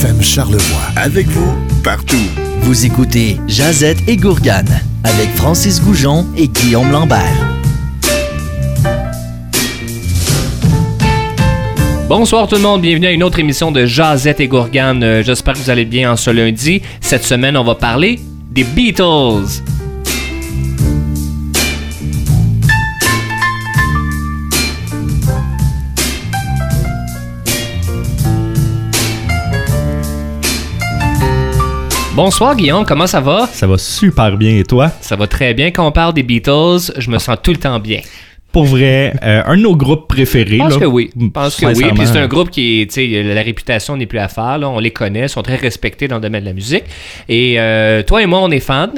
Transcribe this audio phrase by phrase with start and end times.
[0.00, 0.92] FM Charlevoix.
[0.94, 1.52] Avec vous,
[1.82, 2.14] partout.
[2.60, 7.58] Vous écoutez Jazette et Gourgane avec Francis Goujon et Guillaume Lambert.
[12.08, 15.02] Bonsoir tout le monde, bienvenue à une autre émission de Jazette et Gourgane.
[15.02, 16.80] Euh, J'espère que vous allez bien en ce lundi.
[17.00, 18.20] Cette semaine, on va parler
[18.52, 19.62] des Beatles.
[32.18, 33.46] Bonsoir Guillaume, comment ça va?
[33.46, 34.90] Ça va super bien et toi?
[35.00, 35.70] Ça va très bien.
[35.70, 38.00] Quand on parle des Beatles, je me sens tout le temps bien.
[38.50, 40.56] Pour vrai, euh, un de nos groupes préférés.
[40.56, 41.12] Je pense là, que oui.
[41.16, 41.84] Je pense que oui.
[41.94, 44.58] Puis c'est un groupe qui, tu sais, la réputation n'est plus à faire.
[44.58, 44.68] Là.
[44.68, 46.82] On les connaît, ils sont très respectés dans le domaine de la musique.
[47.28, 48.90] Et euh, toi et moi, on est fans.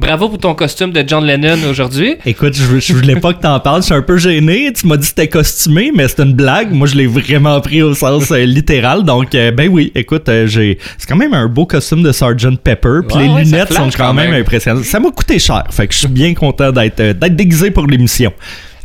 [0.00, 2.16] Bravo pour ton costume de John Lennon aujourd'hui.
[2.24, 4.72] Écoute, je, je voulais pas que t'en parles, je suis un peu gêné.
[4.72, 6.72] Tu m'as dit que c'était costumé, mais c'est une blague.
[6.72, 9.04] Moi, je l'ai vraiment pris au sens euh, littéral.
[9.04, 10.78] Donc, euh, ben oui, écoute, euh, j'ai.
[10.96, 12.56] C'est quand même un beau costume de Sgt.
[12.64, 13.00] Pepper.
[13.06, 14.40] Puis Ouais, les ouais, lunettes sont quand, même, même.
[14.40, 14.84] impressionnantes.
[14.84, 15.64] Ça m'a coûté cher.
[15.70, 18.32] Fait que je suis bien content d'être d'être déguisé pour l'émission.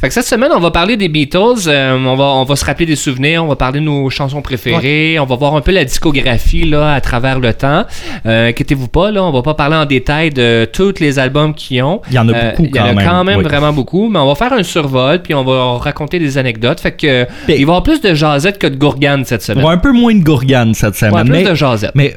[0.06, 1.68] Fait que cette semaine, on va parler des Beatles.
[1.68, 3.44] euh, on, va, on va se rappeler des souvenirs.
[3.44, 5.18] On va parler de nos chansons préférées.
[5.20, 7.86] On va voir un peu la discographie là, à travers le temps.
[8.28, 11.82] Euh, inquiétez-vous pas, là, on va pas parler en détail de tous les albums qu'ils
[11.82, 12.02] ont.
[12.12, 13.44] Il y en a Euh, beaucoup Il y en a quand même, quand même oui.
[13.46, 14.08] vraiment beaucoup.
[14.08, 16.82] Mais on va faire un survol, puis on va raconter des anecdotes.
[16.82, 19.64] Fait que Ben- il va y avoir plus de jasette que de gourgane cette semaine.
[19.64, 21.16] Va un peu moins de gourgane cette semaine.
[21.16, 21.94] Ouais, plus mais, de jasette.
[21.96, 22.16] mais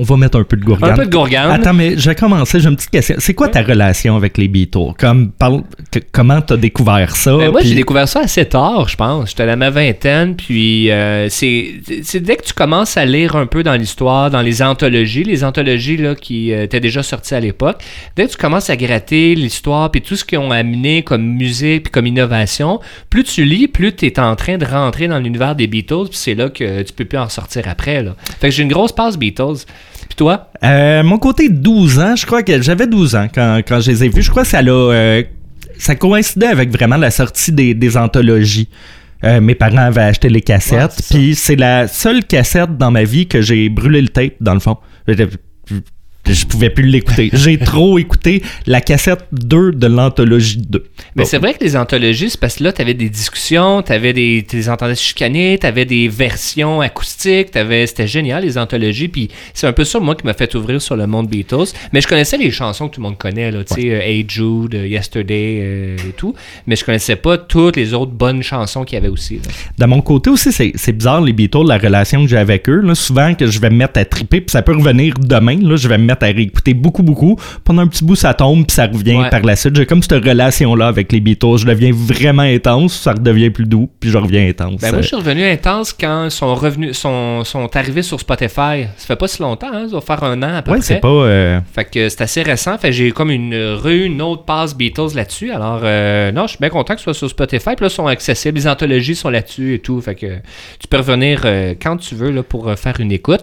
[0.00, 0.92] on va mettre un peu de gourgane.
[0.92, 1.50] Un peu de gourgane.
[1.50, 2.58] Attends, mais je vais commencer.
[2.58, 3.16] J'ai une petite question.
[3.18, 4.94] C'est quoi ta relation avec les Beatles?
[4.98, 5.62] Comme, parle,
[6.10, 7.36] comment t'as découvert ça?
[7.36, 9.30] Ben, moi, puis- j'ai découvert ça assez tard, je pense.
[9.30, 13.44] J'étais à ma vingtaine, puis euh, c'est c'est dès que tu commences à lire un
[13.44, 17.40] peu dans l'histoire, dans les anthologies, les anthologies là, qui euh, étaient déjà sorties à
[17.40, 17.82] l'époque,
[18.16, 21.84] dès que tu commences à gratter l'histoire, puis tout ce qu'ils ont amené comme musique,
[21.84, 25.54] puis comme innovation, plus tu lis, plus tu es en train de rentrer dans l'univers
[25.54, 28.02] des Beatles, puis c'est là que tu peux plus en sortir après.
[28.02, 28.16] Là.
[28.40, 29.66] Fait que j'ai une grosse passe Beatles.
[30.10, 30.50] Puis toi?
[30.64, 34.04] Euh, mon côté 12 ans, je crois que j'avais 12 ans quand, quand je les
[34.04, 34.22] ai vus.
[34.22, 35.22] Je crois que ça l'a, euh,
[35.78, 38.68] ça coïncidait avec vraiment la sortie des, des anthologies.
[39.22, 43.28] Euh, mes parents avaient acheté les cassettes, puis c'est la seule cassette dans ma vie
[43.28, 44.78] que j'ai brûlé le tape dans le fond.
[46.32, 47.30] Je, pouvais plus l'écouter.
[47.32, 50.84] J'ai trop écouté la cassette 2 de l'anthologie 2.
[51.16, 51.28] Mais Bon.
[51.28, 54.12] c'est vrai que les anthologies, c'est parce que là, tu avais des discussions, tu avais
[54.12, 54.44] des.
[54.48, 59.08] Tu les entendais chicaner, tu avais des versions acoustiques, t'avais- c'était génial, les anthologies.
[59.08, 61.72] Puis c'est un peu ça, moi, qui m'a fait ouvrir sur le monde Beatles.
[61.92, 64.24] Mais je connaissais les chansons que tout le monde connaît, là, tu sais, euh, Hey
[64.28, 66.34] Jude, euh, Yesterday euh, et tout.
[66.66, 69.36] Mais je connaissais pas toutes les autres bonnes chansons qu'il y avait aussi.
[69.36, 69.42] là.
[69.78, 72.80] De mon côté aussi, c'est c'est bizarre, les Beatles, la relation que j'ai avec eux.
[72.80, 75.58] Là, souvent que je vais me mettre à triper, puis ça peut revenir demain.
[75.60, 77.36] Là, je vais me mettre à réécouter beaucoup, beaucoup.
[77.64, 79.30] Pendant un petit bout, ça tombe, puis ça revient Ouais.
[79.30, 79.76] par la suite.
[79.76, 81.56] J'ai comme cette relation-là avec les Beatles.
[81.58, 84.80] Je deviens vraiment intense, ça redevient plus doux, puis je reviens intense.
[84.80, 88.86] Ben, moi, je suis revenu intense quand ils sont revenus, sont, sont arrivés sur Spotify.
[88.96, 90.86] Ça fait pas si longtemps, hein, ça va faire un an à peu ouais, près.
[90.86, 91.08] c'est pas.
[91.08, 92.76] euh, Fait que c'est assez récent.
[92.78, 95.50] Fait j'ai comme une rue, une autre passe Beatles là-dessus.
[95.52, 97.70] Alors, euh, non, je suis bien content que ce soit sur Spotify.
[97.76, 98.58] Puis là, ils sont accessibles.
[98.58, 100.00] Les anthologies sont là-dessus et tout.
[100.00, 100.26] Fait que
[100.78, 103.40] tu peux revenir euh, quand tu veux là, pour faire une écoute.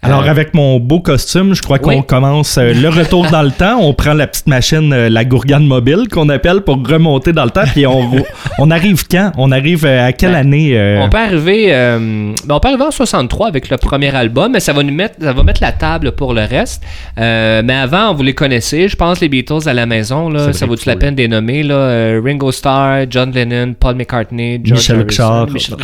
[0.00, 2.06] Alors, Euh, avec mon beau costume, je crois qu'on oui.
[2.06, 3.78] commence euh, le retour dans le temps.
[3.80, 7.50] On prend la petite machine, euh, la gourgane mobile qu'on appelle pour remonter dans le
[7.50, 7.64] temps.
[7.72, 8.08] Puis on,
[8.60, 9.32] on arrive quand?
[9.36, 13.48] On arrive à quelle Ben, année On peut arriver, ben, on peut arriver en 63
[13.48, 16.32] avec le premier album, mais ça va nous mettre, ça va mettre la table pour
[16.32, 16.82] le reste.
[17.16, 20.76] Mais avant, vous les connaissez, je pense les Beatles à la maison là, ça vrai
[20.76, 24.78] vaut que la peine de les nommer là, Ringo Starr, John Lennon, Paul McCartney, George
[24.92, 25.50] Michel Richard.
[25.50, 25.76] Michel-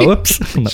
[0.08, 0.40] Oups.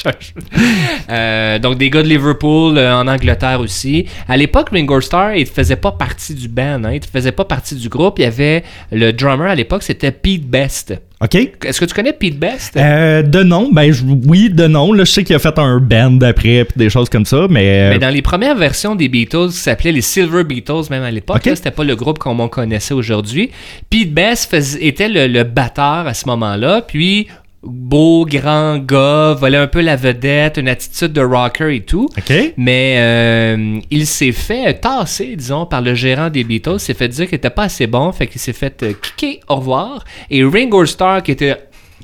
[1.11, 4.07] Euh, donc des gars de Liverpool en Angleterre aussi.
[4.29, 7.75] À l'époque, Ringo Starr, il faisait pas partie du band, hein, il faisait pas partie
[7.75, 8.19] du groupe.
[8.19, 10.95] Il y avait le drummer à l'époque, c'était Pete Best.
[11.23, 11.35] OK.
[11.35, 12.77] Est-ce que tu connais Pete Best?
[12.77, 14.93] Euh, de nom, ben je- oui, de nom.
[14.93, 17.87] Là, je sais qu'il a fait un band après, puis des choses comme ça, mais.
[17.87, 21.11] euh, Mais dans les premières versions des Beatles, qui s'appelaient les Silver Beatles, même à
[21.11, 21.47] l'époque, Ok.
[21.47, 23.51] là, c'était pas le groupe comme on connaissait aujourd'hui.
[23.89, 27.29] Pete Best fais- était le, le batteur à ce moment-là, puis
[27.67, 32.09] beau, grand gars, volait un peu la vedette, une attitude de rocker et tout.
[32.57, 36.75] Mais euh, il s'est fait tasser, disons, par le gérant des Beatles.
[36.75, 39.41] Il s'est fait dire qu'il était pas assez bon, fait qu'il s'est fait euh, kicker
[39.49, 40.05] au revoir.
[40.31, 41.57] Et Ringo Starr, qui était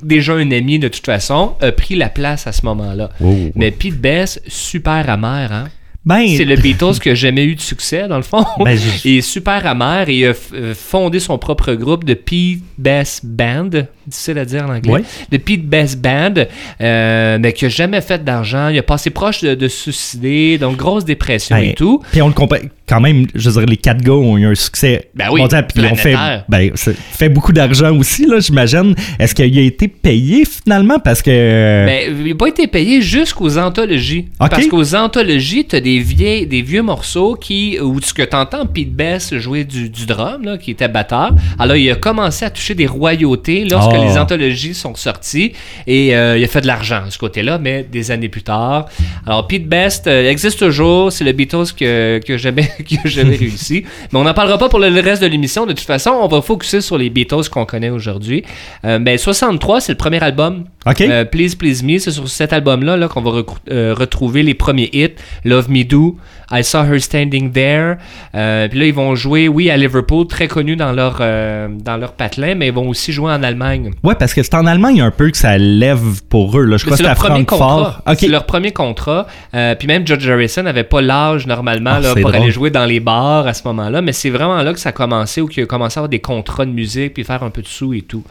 [0.03, 3.11] déjà un ami de toute façon, a pris la place à ce moment-là.
[3.55, 5.69] Mais Pete Best, super amer, hein?
[6.05, 8.45] Ben, C'est le Beatles qui a jamais eu de succès, dans le fond.
[8.59, 12.61] Ben, Il est super amer et il a euh, fondé son propre groupe de Pete
[12.79, 13.71] Best Band,
[14.07, 15.03] difficile à dire en anglais, Ouais.
[15.31, 16.35] de Pete Best Band,
[16.81, 18.69] euh, mais qui a jamais fait d'argent.
[18.69, 22.03] Il a passé proche de, de se suicider, donc grosse dépression ben, et tout.
[22.11, 22.59] Puis on le compare.
[22.93, 25.67] Quand même, je veux dire, les quatre gars ont eu un succès Ben oui, mondial,
[25.67, 26.15] puis ils ont fait,
[26.47, 28.95] ben, fait beaucoup d'argent aussi, là, j'imagine.
[29.19, 30.99] Est-ce qu'il a été payé finalement?
[30.99, 31.31] Parce que.
[31.31, 34.27] Ben, il n'a pas été payé jusqu'aux anthologies.
[34.39, 38.37] Parce qu'aux anthologies, tu as des, vieilles, des vieux morceaux qui, où ce que tu
[38.37, 41.35] entends Pete Best jouer du, du drum, là, qui était batteur.
[41.59, 44.05] Alors, il a commencé à toucher des royautés lorsque Oh.
[44.05, 45.53] les anthologies sont sorties
[45.87, 48.87] et euh, il a fait de l'argent de ce côté-là, mais des années plus tard.
[49.27, 51.11] Alors, Pete Best euh, existe toujours.
[51.13, 52.71] C'est le Beatles que, que jamais,
[53.03, 53.85] que jamais réussi.
[54.13, 55.67] Mais on n'en parlera pas pour le reste de l'émission.
[55.67, 58.45] De toute façon, on va focuser sur les Beatles qu'on connaît aujourd'hui.
[58.85, 61.01] Euh, ben, 63, c'est le premier album OK.
[61.03, 64.91] euh, Please Please Me, c'est sur cet album-là là, qu'on va euh, retrouver les premiers
[64.93, 65.15] hits.
[65.45, 66.17] Love Me Do,
[66.51, 67.97] I Saw Her Standing There.
[68.35, 71.97] Euh, puis là, ils vont jouer, oui, à Liverpool, très connu dans leur, euh, dans
[71.97, 73.91] leur patelin, mais ils vont aussi jouer en Allemagne.
[74.03, 76.65] Ouais, parce que c'est en Allemagne un peu que ça lève pour eux.
[76.65, 76.77] Là.
[76.77, 77.45] Je crois que C'est Francfort.
[77.47, 78.03] contrat.
[78.07, 78.17] OK.
[78.19, 79.27] C'est leur premier contrat.
[79.53, 82.35] Puis même George Harrison n'avait pas l'âge normalement Ah, là, pour drôle.
[82.37, 84.03] aller jouer dans les bars à ce moment-là.
[84.03, 86.19] Mais c'est vraiment là que ça a commencé, où il a commencé à avoir des
[86.21, 88.23] contrats de musique, puis faire un peu de sous et tout.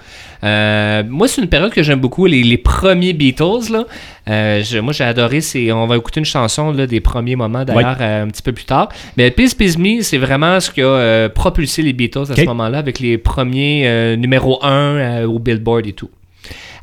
[0.44, 3.72] Euh, moi, c'est une période que j'aime beaucoup, les, les premiers Beatles.
[3.72, 3.86] Là.
[4.30, 5.42] Euh, je- moi, j'ai adoré.
[5.42, 8.52] C'est, on va écouter une chanson là, des premiers moments d'ailleurs euh, un petit peu
[8.52, 8.90] plus tard.
[9.18, 12.78] Mais Peace Peace Me, c'est vraiment ce qui a propulsé les Beatles à ce moment-là,
[12.80, 16.10] avec les premiers numéro 1 au Billboard et tout.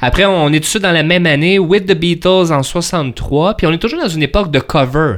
[0.01, 3.55] Après, on est tout de suite dans la même année, With the Beatles en 63,
[3.57, 5.17] puis on est toujours dans une époque de cover.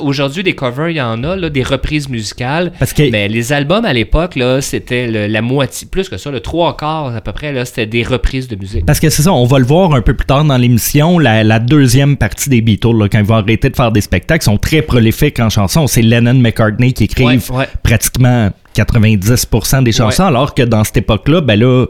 [0.00, 2.72] Aujourd'hui, des covers, il y en a, là, des reprises musicales.
[2.78, 6.40] Parce que- Mais les albums à l'époque, là, c'était la moitié, plus que ça, le
[6.40, 8.86] trois quarts à peu près, là, c'était des reprises de musique.
[8.86, 11.44] Parce que c'est ça, on va le voir un peu plus tard dans l'émission, la,
[11.44, 14.58] la deuxième partie des Beatles, là, quand ils vont arrêter de faire des spectacles, sont
[14.58, 15.86] très prolifiques en chansons.
[15.86, 17.68] C'est Lennon McCartney qui écrivent Ouais, ouais.
[17.82, 21.86] pratiquement 90% des chansons, alors que dans cette époque-là, ben là,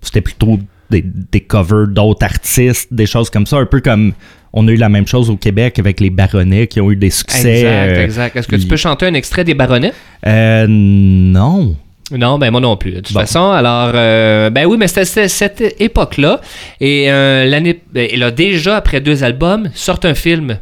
[0.00, 0.58] c'était plutôt
[0.90, 4.12] des, des covers d'autres artistes, des choses comme ça, un peu comme
[4.52, 7.10] on a eu la même chose au Québec avec les Baronnets qui ont eu des
[7.10, 7.60] succès.
[7.60, 8.36] Exact, euh, exact.
[8.36, 9.92] Est-ce que tu peux chanter un extrait des Baronnets?
[10.26, 11.76] Euh, non.
[12.12, 12.92] Non, ben moi non plus.
[12.92, 13.20] De toute Bon.
[13.20, 16.40] façon, alors, euh, ben oui, mais c'était cette époque-là.
[16.80, 20.58] Et euh, l'année, ben, et là, déjà, après deux albums, sort un film.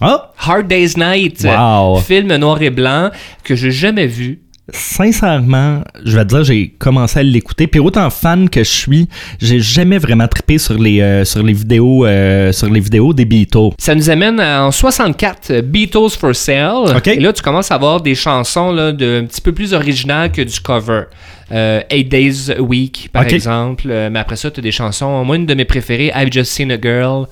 [0.00, 0.32] Ah!
[0.38, 1.44] Hard Day's Night.
[1.44, 1.96] Wow.
[2.00, 3.10] Film noir et blanc
[3.44, 4.40] que j'ai jamais vu.
[4.72, 7.66] Sincèrement, je vais te dire, j'ai commencé à l'écouter.
[7.66, 9.08] Puis autant fan que je suis,
[9.40, 13.24] j'ai jamais vraiment trippé sur les, euh, sur les vidéos euh, sur les vidéos des
[13.24, 13.70] Beatles.
[13.78, 16.96] Ça nous amène en 64, euh, Beatles for Sale.
[16.96, 17.06] OK.
[17.08, 20.32] Et là, tu commences à avoir des chansons là, de, un petit peu plus originales
[20.32, 21.04] que du cover.
[21.50, 23.84] Euh, Eight Days a Week, par exemple.
[23.88, 25.24] Euh, mais après ça, tu as des chansons.
[25.24, 27.26] Moi, une de mes préférées, I've Just Seen a Girl.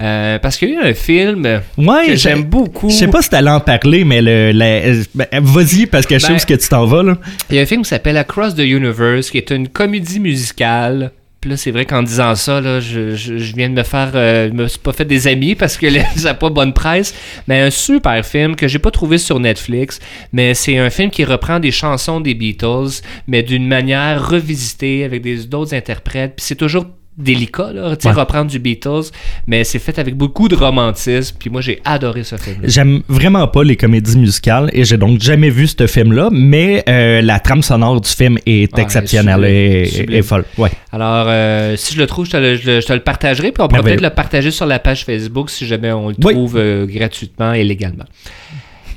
[0.00, 1.60] Euh, parce qu'il y a eu un film Ah.
[1.80, 2.88] Ouais, que j'aime beaucoup.
[2.90, 4.80] Je sais pas si t'allais en parler, mais le, la-
[5.14, 7.16] ben, vas-y, parce que je Ben- sais où ce que tu t'en vas, là.
[7.50, 11.10] Il y a un film qui s'appelle Across the Universe, qui est une comédie musicale.
[11.46, 14.10] Là, c'est vrai qu'en disant ça, là, je, je- viens de me faire.
[14.14, 17.14] euh, je me suis pas fait des amis parce que ça n'a pas bonne presse.
[17.46, 20.00] Mais un super film que j'ai pas trouvé sur Netflix.
[20.32, 25.22] Mais c'est un film qui reprend des chansons des Beatles, mais d'une manière revisitée avec
[25.22, 26.34] des d'autres interprètes.
[26.36, 26.86] Puis c'est toujours
[27.18, 28.12] délicat, là, Ouais.
[28.12, 29.10] reprendre du Beatles,
[29.46, 31.36] mais c'est fait avec beaucoup de romantisme.
[31.38, 32.58] Puis moi, j'ai adoré ce film.
[32.64, 37.22] J'aime vraiment pas les comédies musicales et j'ai donc jamais vu ce film-là, mais euh,
[37.22, 40.44] la trame sonore du film est Ouais, exceptionnelle et, folle.
[40.58, 40.70] Ouais.
[40.92, 43.52] Alors, euh, si je le trouve, je te le, je le- je te le partagerai.
[43.52, 43.96] Puis on pourra Merveilleux.
[43.96, 46.34] peut-être le partager sur la page Facebook si jamais on le Oui.
[46.34, 48.04] trouve euh, gratuitement et légalement.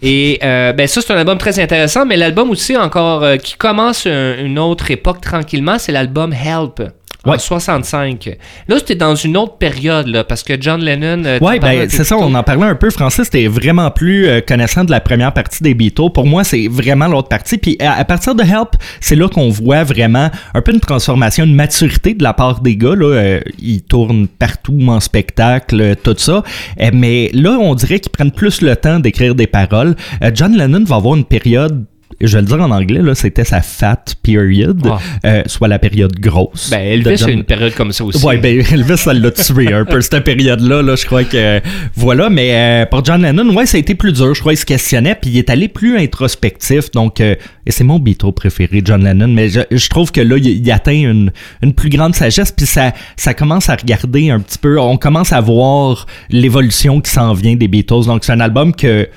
[0.01, 3.55] Et euh, ben ça, c'est un album très intéressant, mais l'album aussi encore euh, qui
[3.55, 6.81] commence un- une autre époque tranquillement, c'est l'album Help.
[7.25, 7.37] En Ouais.
[7.37, 8.37] 65.
[8.69, 11.25] Là, c'était dans une autre période, là, parce que John Lennon.
[11.25, 12.89] euh, un ben c'est ça, on en parlait un peu.
[12.89, 16.11] Francis, c'était vraiment plus euh, connaissant de la première partie des Beatles.
[16.13, 17.57] Pour moi, c'est vraiment l'autre partie.
[17.57, 18.69] Puis à, à partir de Help,
[19.01, 22.77] c'est là qu'on voit vraiment un peu une transformation, une maturité de la part des
[22.77, 22.95] gars.
[22.95, 26.41] Là, Euh, ils tournent partout en spectacle, tout ça.
[26.79, 29.95] Euh, mais là, on dirait qu'ils prennent plus le temps d'écrire des paroles.
[30.33, 31.83] John Lennon va avoir une période.
[32.21, 34.99] Je vais le dire en anglais, là, c'était sa fat period, Ah.
[35.25, 36.69] euh, soit la période grosse.
[36.69, 38.25] Ben, Elvis a une période comme ça aussi.
[38.25, 40.81] Ouais, ben Elvis, ça l'a tué un peu cette période-là.
[40.81, 41.61] Là, je crois que
[41.95, 42.29] voilà.
[42.29, 44.33] Mais euh, pour John Lennon, ouais, ça a été plus dur.
[44.33, 46.91] Je crois qu'il se questionnait, puis il est allé plus introspectif.
[46.91, 47.35] Donc, euh,
[47.65, 49.27] et c'est mon Beatle préféré, John Lennon.
[49.29, 52.65] Mais je, je trouve que là, il, il atteint une, une plus grande sagesse, puis
[52.65, 54.77] ça, ça commence à regarder un petit peu.
[54.79, 58.05] On commence à voir l'évolution qui s'en vient des Beatles.
[58.07, 59.07] Donc, c'est un album que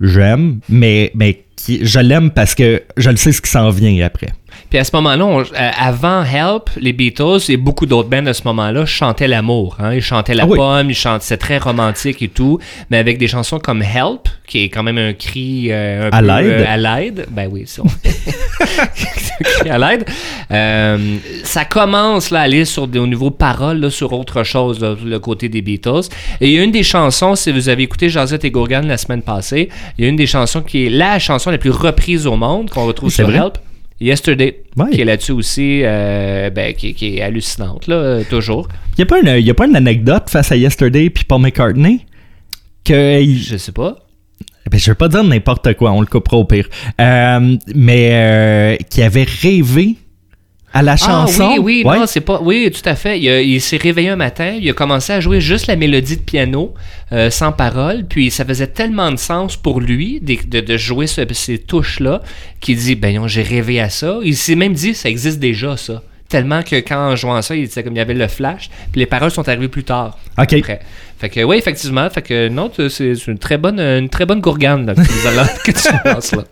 [0.00, 4.04] j'aime, mais mais qui, je l'aime parce que je le sais ce qui s'en vient
[4.04, 4.28] après.
[4.70, 8.34] Puis à ce moment-là, on- euh, avant Help, les Beatles et beaucoup d'autres bands à
[8.34, 9.76] ce moment-là chantaient l'amour.
[9.80, 9.94] Hein?
[9.94, 10.56] Ils chantaient la Ah oui.
[10.56, 12.58] pomme, ils chantaient, c'est très romantique et tout,
[12.90, 16.20] mais avec des chansons comme Help, qui est quand même un cri euh, un À
[16.20, 16.60] peu, l'aide.
[16.60, 17.26] euh, à l'aide.
[17.30, 17.82] Ben oui, ça.
[18.78, 20.04] Un cri à l'aide.
[20.50, 24.80] Euh, ça commence là, à aller sur des, au niveau paroles, là, sur autre chose,
[24.80, 26.08] là, le côté des Beatles.
[26.40, 28.96] Et il y a une des chansons, si vous avez écouté Josette et Gourgane la
[28.96, 32.26] semaine passée, il y a une des chansons qui est la chanson la plus reprise
[32.26, 33.38] au monde qu'on retrouve C'est sur vrai?
[33.38, 33.58] Help.
[34.00, 34.90] Yesterday, Ouais.
[34.90, 38.68] qui est là-dessus aussi, euh, ben, qui, qui est hallucinante, là, euh, toujours.
[38.92, 41.40] Il n'y a, pas une- y a pas une anecdote face à Yesterday puis Paul
[41.40, 42.00] McCartney?
[42.84, 43.96] Que Je sais pas.
[44.70, 46.68] ben, je vais pas dire n'importe quoi, on le coupera au pire.
[47.00, 49.94] Euh, mais euh, qui avait rêvé
[50.78, 51.48] à la chanson.
[51.52, 51.98] Ah oui, oui, Ouais.
[51.98, 52.40] non, c'est pas.
[52.42, 53.18] Oui, tout à fait.
[53.20, 56.74] Il, s'est réveillé un matin, il a commencé à jouer juste la mélodie de piano,
[57.12, 61.06] euh, sans parole, puis ça faisait tellement de sens pour lui de, de- de jouer
[61.06, 62.20] ce- ces touches-là
[62.60, 64.18] qu'il dit Ben non, j'ai rêvé à ça.
[64.24, 66.02] Il s'est même dit Ça existe déjà, ça.
[66.28, 69.00] Tellement que quand en jouant ça, il disait comme il y avait le flash, puis
[69.00, 70.18] les paroles sont arrivées plus tard.
[70.38, 70.52] OK.
[70.54, 70.80] Après.
[71.18, 74.84] Fait que oui, effectivement, fait que non, c'est une très bonne, une très bonne gourgane
[74.84, 74.94] là,
[75.64, 76.42] que, tu lances là.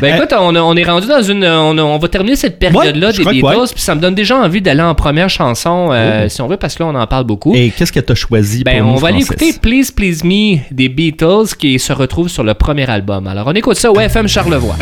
[0.00, 3.24] Ben écoute, on, on est rendu dans une, on, va terminer cette période-là Ouais, des
[3.24, 3.66] Beatles, ouais.
[3.72, 6.74] puis ça me donne déjà envie d'aller en première chanson, euh, si on veut, parce
[6.74, 7.54] que là on en parle beaucoup.
[7.54, 10.58] Et qu'est-ce que tu as choisi Ben, pour on va aller écouter Please Please Me
[10.72, 13.28] des Beatles qui se retrouve sur le premier album.
[13.28, 14.76] Alors on écoute ça au FM Charlevoix.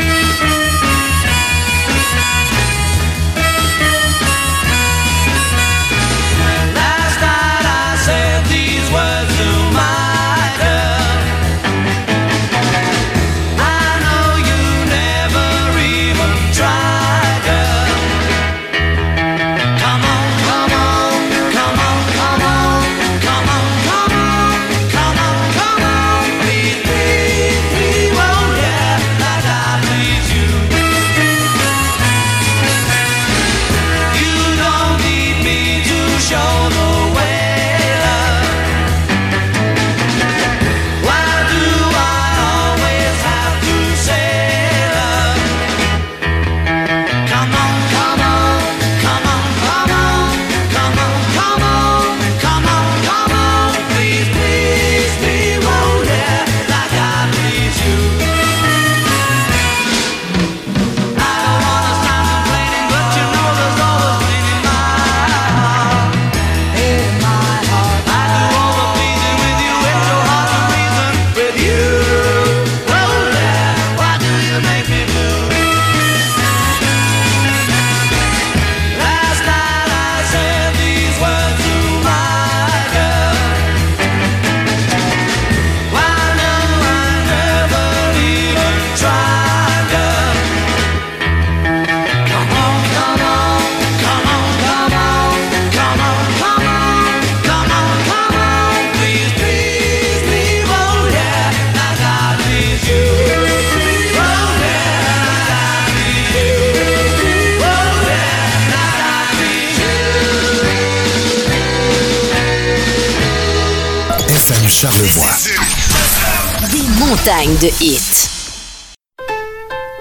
[117.24, 118.28] Des montagnes de hits.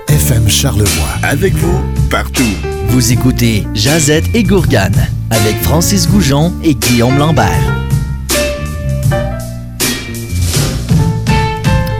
[0.08, 1.10] FM Charlevoix.
[1.24, 2.44] Avec vous, partout.
[2.88, 4.96] Vous écoutez Jazette et Gourgane
[5.30, 7.48] avec Francis Goujon et Guillaume Lambert.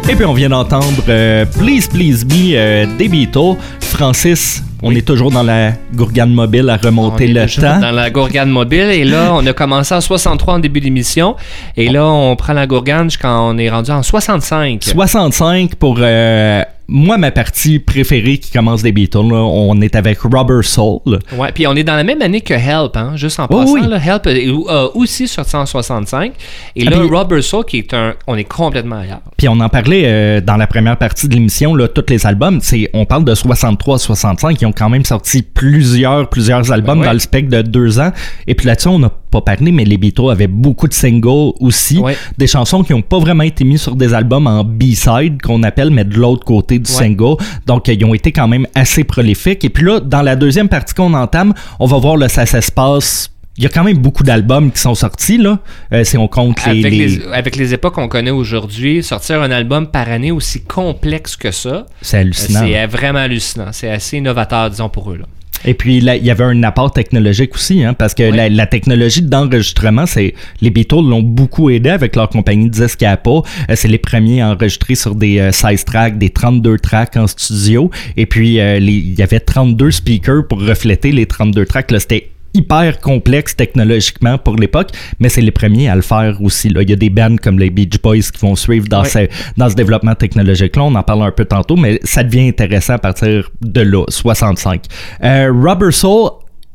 [0.10, 3.58] Et puis on vient d'entendre euh, Please Please Me euh, des Beatles.
[3.82, 7.80] Francis, on est toujours dans la gourgane mobile à remonter On est le toujours temps.
[7.80, 8.90] Dans la gourgane mobile.
[8.92, 11.36] Et là, on a commencé en 63 en début d'émission.
[11.78, 14.84] Et là, on prend la gourgane jusqu'à on est rendu en 65.
[14.84, 19.18] 65 pour euh, moi ma partie préférée qui commence des Beatles.
[19.30, 19.38] là.
[19.38, 21.20] On est avec Rubber Soul.
[21.38, 23.72] Ouais, puis on est dans la même année que Help, hein, juste en passant.
[23.72, 23.88] oui.
[23.88, 26.34] Là, Help est euh, aussi sorti en 65.
[26.76, 28.14] Et Ah, là, Rubber Soul, qui est un.
[28.28, 29.22] On est complètement ailleurs.
[29.38, 32.60] Puis on en parlait euh, dans la première partie de l'émission, là, tous les albums,
[32.62, 36.96] c'est, on parle de 63 à 65, ils ont quand même sorti plusieurs, plusieurs albums
[36.96, 37.08] Ben ouais.
[37.08, 38.12] dans le spectre de deux ans.
[38.48, 41.98] Et puis là-dessus, on n'a pas parlé, mais les Beatles avaient beaucoup de singles aussi.
[41.98, 42.16] Ouais.
[42.38, 45.90] Des chansons qui n'ont pas vraiment été mises sur des albums en B-side, qu'on appelle,
[45.90, 46.98] mais de l'autre côté du Ouais.
[46.98, 47.36] single.
[47.66, 49.64] Donc, euh, ils ont été quand même assez prolifiques.
[49.66, 53.30] Et puis là, dans la deuxième partie qu'on entame, on va voir le Ça s'espace.
[53.58, 55.60] Il y a quand même beaucoup d'albums qui sont sortis, là.
[55.92, 56.80] Euh, si on compte les...
[56.80, 60.62] Avec les- les, avec les époques qu'on connaît aujourd'hui, sortir un album par année aussi
[60.64, 62.62] complexe que ça, C'est euh, hallucinant.
[62.66, 63.68] c'est euh, vraiment hallucinant.
[63.74, 65.18] C'est assez innovateur, disons, pour eux.
[65.18, 65.26] Là.
[65.65, 68.36] Et puis, là, il y avait un apport technologique aussi, hein, parce que Oui.
[68.36, 72.70] la, la technologie d'enregistrement, c'est les Beatles l'ont beaucoup aidé avec leur compagnie
[73.06, 73.30] Apple.
[73.70, 77.27] Euh, c'est les premiers à enregistrer sur des euh, 16 tracks, des 32 tracks en
[77.27, 77.89] studio.
[78.18, 81.91] Et puis, euh, les- il y avait 32 speakers pour refléter les 32 tracks.
[81.91, 84.89] Là, c'était hyper complexe technologiquement pour l'époque,
[85.20, 86.70] mais c'est les premiers à le faire aussi.
[86.70, 86.81] Là.
[86.81, 89.10] Il y a des bands comme les Beach Boys qui vont suivre dans, Ouais.
[89.10, 89.20] ce,
[89.58, 90.84] dans ce développement technologique-là.
[90.84, 94.84] On en parle un peu tantôt, mais ça devient intéressant à partir de là, 65.
[95.24, 96.29] Euh, Rubber Soul,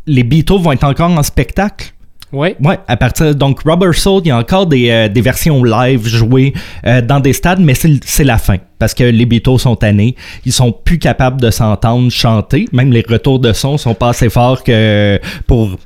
[0.07, 1.93] les Beatles vont être encore en spectacle?
[2.33, 2.55] Oui.
[2.61, 6.07] Ouais, à partir donc Rubber Soul, il y a encore des, euh, des versions live
[6.07, 6.53] jouées
[6.85, 10.17] euh, dans des stades, mais c'est c'est la fin parce que les Beatles sont tannés,
[10.45, 14.29] ils sont plus capables de s'entendre chanter, même les retours de son sont pas assez
[14.29, 15.79] forts que pour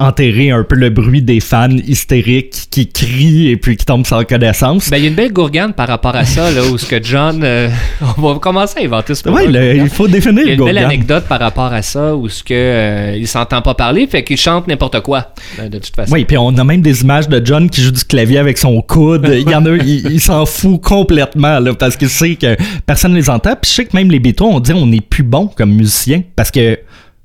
[0.00, 4.22] enterrer un peu le bruit des fans hystériques qui crient et puis qui tombent sans
[4.22, 4.90] connaissance.
[4.90, 7.02] Ben, il y a une belle gourgane par rapport à ça, là, où ce que
[7.02, 7.40] John.
[7.42, 7.68] euh,
[8.16, 9.76] on va commencer à inventer ce gourgane.
[9.76, 12.44] il faut définir Il y a une belle anecdote par rapport à ça, où ce
[12.44, 16.12] que euh, il s'entend pas parler, fait qu'il chante n'importe quoi, euh, de toute façon.
[16.12, 18.80] Oui, puis on a même des images de John qui joue du clavier avec son
[18.82, 19.28] coude.
[19.38, 23.12] Il y en a, il, il s'en fout complètement là, parce qu'il sait que personne
[23.12, 23.54] ne les entend.
[23.60, 26.22] Puis je sais que même les Beatles, on dit on est plus bon comme musicien
[26.36, 26.78] parce que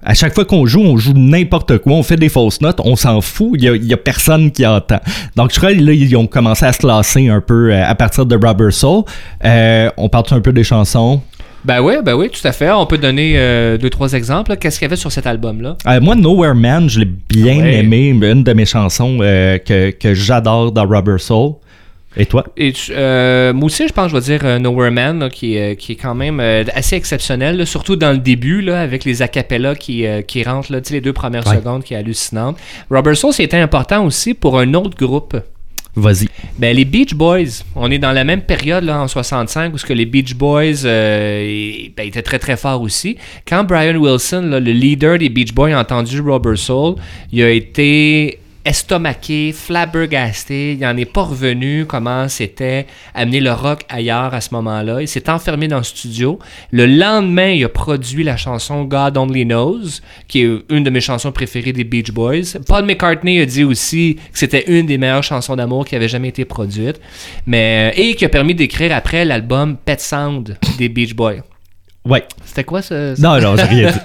[0.06, 2.96] à chaque fois qu'on joue, on joue n'importe quoi, on fait des fausses notes, on
[2.96, 5.00] s'en fout, il y a, il y a personne qui entend.
[5.36, 8.26] Donc je crois là ils ont commencé à se lasser un peu euh, à partir
[8.26, 9.04] de Rubber Soul.
[9.46, 11.22] Euh, on parle un peu des chansons?
[11.66, 12.70] Ben oui, ben oui, tout à fait.
[12.72, 14.58] On peut donner euh, deux, trois exemples.
[14.58, 15.78] Qu'est-ce qu'il y avait sur cet album-là?
[15.88, 17.76] Euh, moi, Nowhere Man, je l'ai bien Ouais.
[17.78, 21.54] aimé, une de mes chansons euh, que, que j'adore dans Rubber Soul.
[22.16, 22.46] Et toi?
[22.58, 25.76] Et euh, moi aussi, je pense, je vais dire euh, Nowhere Man, là, qui, est-
[25.76, 29.22] qui est quand même euh, assez exceptionnel, là, surtout dans le début, là, avec les
[29.22, 31.56] acapellas qui, euh, qui rentrent, là, les deux premières Ouais.
[31.56, 32.58] secondes, qui est hallucinante.
[32.92, 35.36] Robert Soul, c'était important aussi pour un autre groupe.
[35.96, 36.28] Vas-y.
[36.58, 39.86] Ben, les Beach Boys, on est dans la même période là, en 65 où ce
[39.86, 43.16] que les Beach Boys euh, ben, étaient très très forts aussi.
[43.48, 46.96] Quand Brian Wilson, là, le leader des Beach Boys, a entendu Robert Soul,
[47.32, 53.84] il a été estomaqué, flabbergasté, il n'en est pas revenu comment c'était amener le rock
[53.90, 55.02] ailleurs à ce moment-là.
[55.02, 56.40] Il s'est enfermé dans le studio.
[56.72, 61.02] Le lendemain, il a produit la chanson God Only Knows, qui est une de mes
[61.02, 62.60] chansons préférées des Beach Boys.
[62.66, 66.30] Paul McCartney a dit aussi que c'était une des meilleures chansons d'amour qui avait jamais
[66.30, 67.00] été produite,
[67.46, 71.53] mais et qui a permis d'écrire après l'album Pet Sound des Beach Boys.
[72.06, 72.26] Ouais.
[72.44, 73.98] C'était quoi ce, ce- Non, non, j'ai rien dit.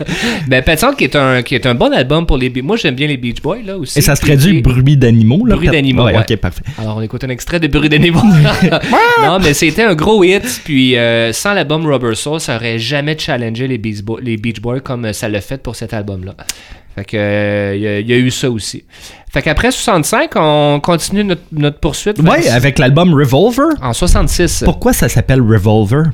[0.46, 3.08] Ben Pet qui est un qui est un bon album pour les moi j'aime bien
[3.08, 3.98] les Beach Boys là aussi.
[3.98, 5.56] Et ça se traduit bruit d'animaux, là?
[5.56, 6.24] Bruit d'animaux, Ouais, ouais.
[6.30, 6.62] ok, parfait.
[6.78, 8.22] Alors, on écoute un extrait de Bruit d'animaux.
[9.22, 10.60] non, mais c'était un gros hit.
[10.64, 14.60] Puis, euh, sans l'album Rubber Soul, ça aurait jamais challengé les Beach, Bo- les Beach
[14.60, 16.34] Boys comme euh, ça l'a fait pour cet album-là.
[16.94, 18.84] Fait que, euh, il y a- il y, a eu ça aussi.
[19.32, 22.18] Fait qu'après 65, on continue notre, notre poursuite.
[22.20, 23.74] Ouais, avec l'album Revolver.
[23.82, 24.62] En 66.
[24.64, 26.04] Pourquoi ça s'appelle Revolver?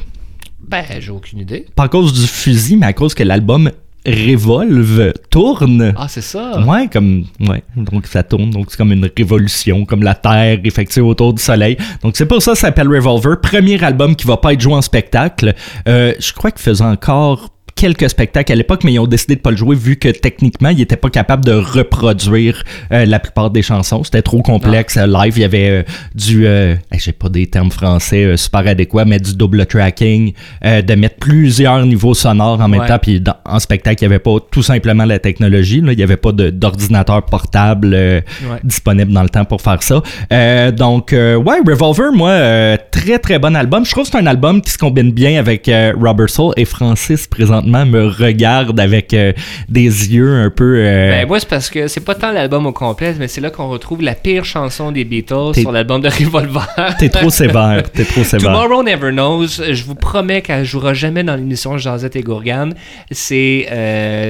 [0.68, 1.66] Ben, j'ai aucune idée.
[1.74, 3.70] Pas à cause du fusil, mais à cause que l'album
[4.06, 5.94] Revolve tourne.
[5.96, 6.60] Ah, c'est ça.
[6.66, 11.00] Ouais, comme ouais, donc ça tourne, donc c'est comme une révolution, comme la Terre effectuée
[11.00, 11.78] autour du Soleil.
[12.02, 13.40] Donc c'est pour ça que ça s'appelle Revolver.
[13.40, 15.54] Premier album qui va pas être joué en spectacle.
[15.88, 19.40] Euh, je crois qu'il faisait encore quelques spectacles à l'époque, mais ils ont décidé de
[19.40, 23.50] pas le jouer vu que techniquement ils étaient pas capables de reproduire euh, la plupart
[23.50, 24.04] des chansons.
[24.04, 24.96] C'était trop complexe.
[24.96, 25.82] Euh, Live, il y avait euh,
[26.14, 30.32] du, euh, j'ai pas des termes français euh, super adéquats, mais du double tracking,
[30.64, 32.88] euh, de mettre plusieurs niveaux sonores en même Ouais.
[32.88, 32.98] temps.
[32.98, 35.80] Puis dans- en spectacle, il n'y avait pas tout simplement la technologie.
[35.80, 35.92] Là.
[35.92, 38.58] Il n'y avait pas d'ordinateur portable euh, Ouais.
[38.64, 40.02] disponible dans le temps pour faire ça.
[40.32, 43.84] Euh, donc, euh, ouais, Revolver, moi, euh, très très bon album.
[43.84, 46.64] Je trouve que c'est un album qui se combine bien avec euh, Robert Soul et
[46.64, 49.32] Francis présentement me regarde avec euh,
[49.68, 50.76] des yeux un peu.
[50.78, 53.50] euh, Ben, moi, c'est parce que c'est pas tant l'album au complet, mais c'est là
[53.50, 56.66] qu'on retrouve la pire chanson des Beatles sur l'album de Revolver.
[56.98, 58.52] T'es trop sévère, t'es trop sévère.
[58.52, 62.74] Tomorrow Never Knows, je vous promets qu'elle jouera jamais dans l'émission Jazette et Gourgane.
[63.10, 63.66] C'est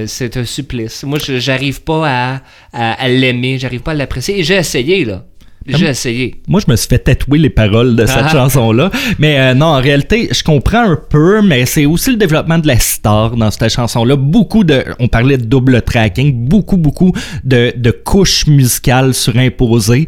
[0.07, 1.05] c'est un supplice.
[1.05, 2.41] Moi, j'arrive pas à,
[2.73, 4.41] à, à l'aimer, j'arrive pas à l'apprécier.
[4.41, 5.23] Et j'ai essayé, là.
[5.66, 6.40] J'ai essayé.
[6.46, 8.29] Moi, je me suis fait tatouer les paroles de cette Ah.
[8.33, 8.90] chanson-là.
[9.18, 12.66] Mais euh, non, en réalité, je comprends un peu, mais c'est aussi le développement de
[12.66, 14.16] la star dans cette chanson-là.
[14.16, 14.85] Beaucoup de.
[15.00, 17.12] On parlait de double tracking, beaucoup, beaucoup
[17.44, 20.07] de, de couches musicales surimposées.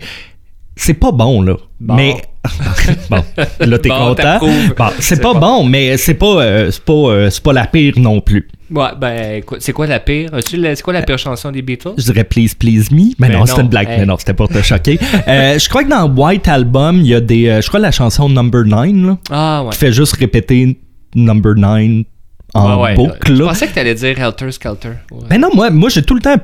[0.76, 1.54] C'est pas bon, là.
[1.80, 1.94] Bon.
[1.94, 2.16] Mais.
[3.10, 3.24] bon,
[3.60, 4.38] là, t'es Bon, content.
[4.40, 7.52] Bon, c'est C'est pas, pas- bon, mais c'est pas, euh, c'est pas, euh, c'est pas
[7.52, 8.46] la pire non plus.
[8.70, 10.30] Ouais, ben, écoute, c'est quoi la pire?
[10.44, 11.92] C'est quoi la pire chanson des Beatles?
[11.98, 13.88] Je dirais Please Please Me, mais, Mais non, c'était une blague.
[13.88, 14.00] hey.
[14.00, 14.98] Mais non, c'était pour te choquer.
[15.28, 17.48] Euh, je crois que dans White Album, il y a des.
[17.48, 19.70] euh, je crois la chanson Number 9, là, Ah, ouais.
[19.70, 20.80] qui fait juste répéter
[21.14, 22.04] Number 9
[22.54, 22.94] en Ouais, ouais.
[22.94, 23.34] boucle.
[23.34, 23.48] Je là.
[23.48, 24.90] pensais que t'allais dire Helter Skelter.
[25.30, 26.36] Mais non, moi, moi j'ai tout le temps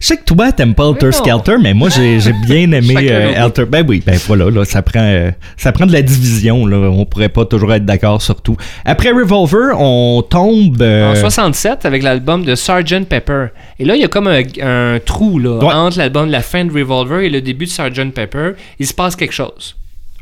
[0.00, 1.12] Je sais que toi, t'aimes pas Oui, non.
[1.12, 3.32] Skelter, mais moi, j'ai j'ai bien aimé euh.
[3.34, 3.64] Helter.
[3.66, 6.66] Ben oui, ben voilà, là, ça prend, euh, ça prend de la division.
[6.66, 6.76] Là.
[6.76, 8.56] On pourrait pas toujours être d'accord sur tout.
[8.84, 10.82] Après Revolver, on tombe.
[10.82, 13.04] euh, En 67, avec l'album de Sgt.
[13.08, 13.46] Pepper.
[13.78, 15.72] Et là, il y a comme un, un trou là, Ouais.
[15.74, 18.12] entre l'album de la fin de Revolver et le début de Sgt.
[18.12, 18.52] Pepper.
[18.78, 19.76] Il se passe quelque chose.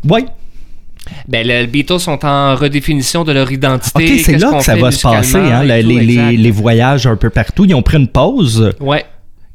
[0.08, 0.24] Ouais.
[1.28, 4.04] Ben, les Beatles sont en redéfinition de leur identité.
[4.04, 5.82] Ok, c'est qu'est-ce là qu'on que ça fait va se passer, musicalement hein, et les,
[5.82, 6.32] tout, les- les- exact.
[6.38, 7.64] les voyages un peu partout.
[7.64, 8.72] Ils ont pris une pause.
[8.80, 9.04] Ouais.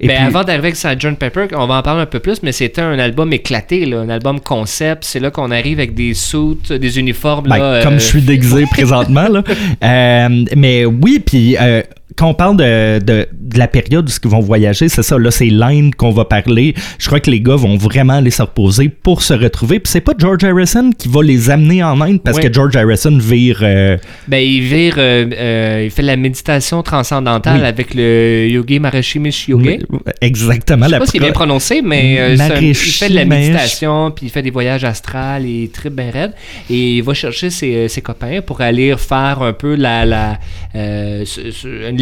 [0.04, 1.16] Et ben, puis- avant d'arriver avec Sgt.
[1.18, 4.10] Pepper, on va en parler un peu plus, mais c'était un album éclaté, là, un
[4.10, 5.04] album concept.
[5.04, 7.48] C'est là qu'on arrive avec des suits, des uniformes.
[7.48, 9.28] Ben, là, comme euh, je suis déguisé présentement.
[9.28, 9.44] Là.
[9.84, 11.84] Euh, mais oui, puis euh,
[12.22, 15.32] quand on parle de, de, de la période où ils vont voyager, c'est ça, là,
[15.32, 16.76] c'est l'Inde qu'on va parler.
[17.00, 19.80] Je crois que les gars vont vraiment aller se reposer pour se retrouver.
[19.80, 23.18] Puis c'est pas George Harrison qui va les amener en Inde parce que George Harrison
[23.18, 23.62] vire.
[23.64, 27.66] euh, Ben, il vire, euh, euh, il fait la méditation transcendantale Oui.
[27.68, 29.80] avec le Yogi Maharishi Mish Yogi.
[30.22, 30.86] Exactement.
[30.86, 33.16] Je sais la pas s'il est bien pro- prononcé, mais euh, un- il fait de
[33.16, 36.34] la méditation, puis il fait des voyages astrales, et il tripe bien raide.
[36.70, 40.38] Et il va chercher ses, ses copains pour aller faire un peu la,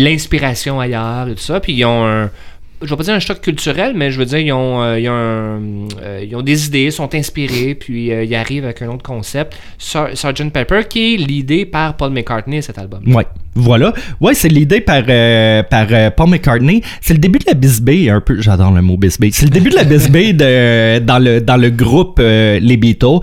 [0.09, 1.59] l'inspiration ailleurs et tout ça.
[1.59, 2.29] Puis ils ont un.
[2.81, 5.09] Je vais pas dire un choc culturel, mais je veux dire, ils ont, euh, ils
[5.09, 5.61] ont, un-
[6.01, 9.53] euh, ils ont des idées, sont inspirés, puis euh, ils arrivent avec un autre concept.
[9.77, 10.49] Sar- Sgt.
[10.53, 13.01] Pepper, qui est l'idée par Paul McCartney, cet album.
[13.13, 13.91] Ouais, voilà.
[14.21, 16.81] Ouais, c'est l'idée par, euh, par Paul McCartney.
[17.01, 18.39] C'est le début de la bisbée, un peu.
[18.39, 19.29] J'adore le mot bisbée.
[19.33, 23.19] C'est le début de la bisbée de, dans, le, dans le groupe Les Beatles.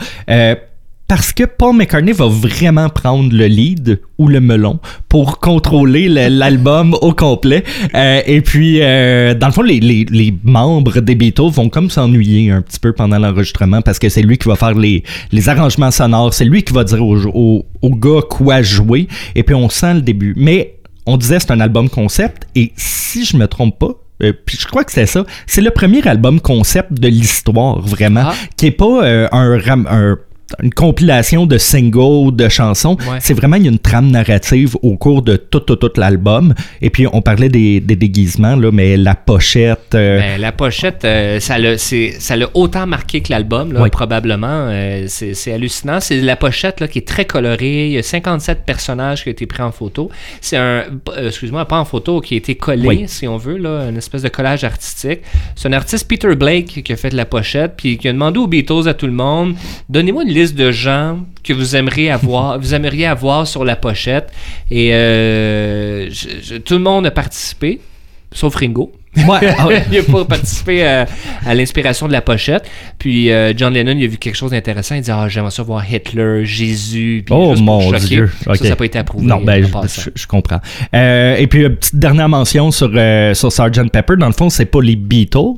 [1.09, 6.29] Parce que Paul McCartney va vraiment prendre le lead ou le melon pour contrôler le-
[6.37, 7.63] l'album au complet.
[7.95, 11.91] Euh, et puis, euh, dans le fond, les, les, les membres des Beatles vont comme
[11.91, 15.49] s'ennuyer un petit peu pendant l'enregistrement parce que c'est lui qui va faire les, les
[15.49, 19.07] arrangements sonores, c'est lui qui va dire aux, aux, aux gars quoi jouer.
[19.37, 20.35] Et puis, on sent le début.
[20.37, 20.75] Mais
[21.07, 23.93] on disait c'est un album concept et si je me trompe pas,
[24.25, 25.25] euh, puis je crois que c'est ça.
[25.47, 28.35] C'est le premier album concept de l'histoire, vraiment, Ah.
[28.57, 30.17] qui est pas euh, un, ram- un-
[30.63, 32.97] une compilation de singles, de chansons.
[33.11, 33.19] Ouais.
[33.21, 36.55] C'est vraiment il y a une trame narrative au cours de tout, tout, tout l'album.
[36.81, 39.95] Et puis on parlait des, des déguisements, là, mais la pochette.
[39.95, 43.91] euh, Ben, la pochette, euh, ça l'a autant marqué que l'album, Oui.
[43.91, 44.69] probablement.
[44.71, 46.01] Euh, c'est hallucinant.
[46.01, 47.87] C'est la pochette là, qui est très colorée.
[47.87, 50.11] Il y a 57 personnages qui ont été pris en photo.
[50.41, 50.85] C'est un,
[51.17, 54.23] euh, excuse-moi, pas en photo, qui a été collé, si on veut, là, une espèce
[54.23, 55.21] de collage artistique.
[55.55, 58.47] C'est un artiste, Peter Blake, qui a fait la pochette, puis qui a demandé aux
[58.47, 59.55] Beatles, à tout le monde,
[59.89, 64.31] donnez-moi une liste de gens que vous aimeriez avoir, vous aimeriez avoir sur la pochette.
[64.71, 67.81] Et euh, je- je- tout le monde a participé,
[68.33, 68.93] sauf Ringo.
[69.17, 71.07] ouais, ah, il a pas participé à,
[71.47, 72.69] à l'inspiration de la pochette.
[72.99, 74.95] Puis euh, John Lennon, il a vu quelque chose d'intéressant.
[74.95, 77.23] Il dit Ah, j'aimerais ça voir Hitler, Jésus.
[77.25, 77.91] Puis Oh mon.
[77.93, 78.31] Dieu.
[78.45, 79.25] Ça, ça n'a pas été approuvé.
[79.27, 80.03] Non, ben, en je, passant.
[80.03, 80.61] je- je comprends.
[80.95, 83.91] Euh, et puis, une petite dernière mention sur, euh, sur Sgt.
[83.91, 84.17] Pepper.
[84.19, 85.55] Dans le fond, c'est pas les Beatles.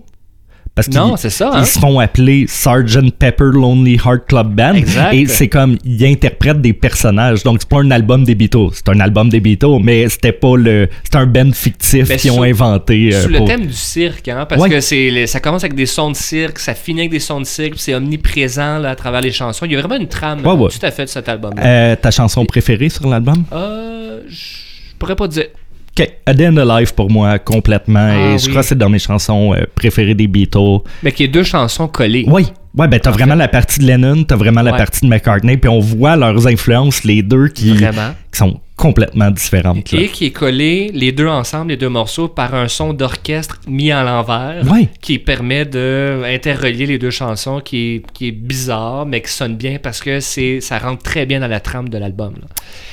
[0.78, 1.50] Parce qu'ils Non, c'est ça.
[1.52, 1.60] hein.
[1.60, 3.10] ils se font appeler Sgt.
[3.18, 4.74] Pepper Lonely Heart Club Band.
[4.74, 5.12] Exact.
[5.12, 7.42] Et c'est comme, ils interprètent des personnages.
[7.42, 8.68] Donc, c'est pas un album des Beatles.
[8.74, 10.88] C'est un album des Beatles, mais c'était pas le.
[11.02, 13.10] C'est un band fictif qu'ils ont inventé.
[13.12, 14.68] euh, Sous le pour- thème du cirque, hein, parce Ouais.
[14.70, 17.46] que c'est ça commence avec des sons de cirque, ça finit avec des sons de
[17.46, 19.64] cirque, c'est omniprésent là, à travers les chansons.
[19.66, 20.68] Il y a vraiment une trame Ouais, ouais.
[20.70, 21.52] tout à fait de cet album.
[21.58, 23.44] Euh, ta chanson préférée sur l'album?
[23.52, 25.46] Euh, je pourrais pas dire.
[25.98, 28.08] Ok, A Day in the Life pour moi, complètement.
[28.12, 30.78] Ah, et je crois que c'est dans mes chansons euh, préférées des Beatles.
[31.02, 32.24] Mais qu'il y ait deux chansons collées.
[32.28, 32.46] Oui.
[32.76, 33.38] Ouais, ben t'as En vraiment fait.
[33.38, 37.02] la partie de Lennon, t'as vraiment la partie de McCartney, puis on voit leurs influences,
[37.02, 39.92] les deux, qui, qui sont complètement différentes.
[39.92, 40.00] là.
[40.00, 43.90] Et qui est collé, les deux ensemble, les deux morceaux, par un son d'orchestre mis
[43.92, 44.88] à l'envers, Ouais.
[45.02, 49.56] qui permet de interrelier les deux chansons, qui est, qui est bizarre, mais qui sonne
[49.56, 52.34] bien parce que c'est ça rentre très bien dans la trame de l'album.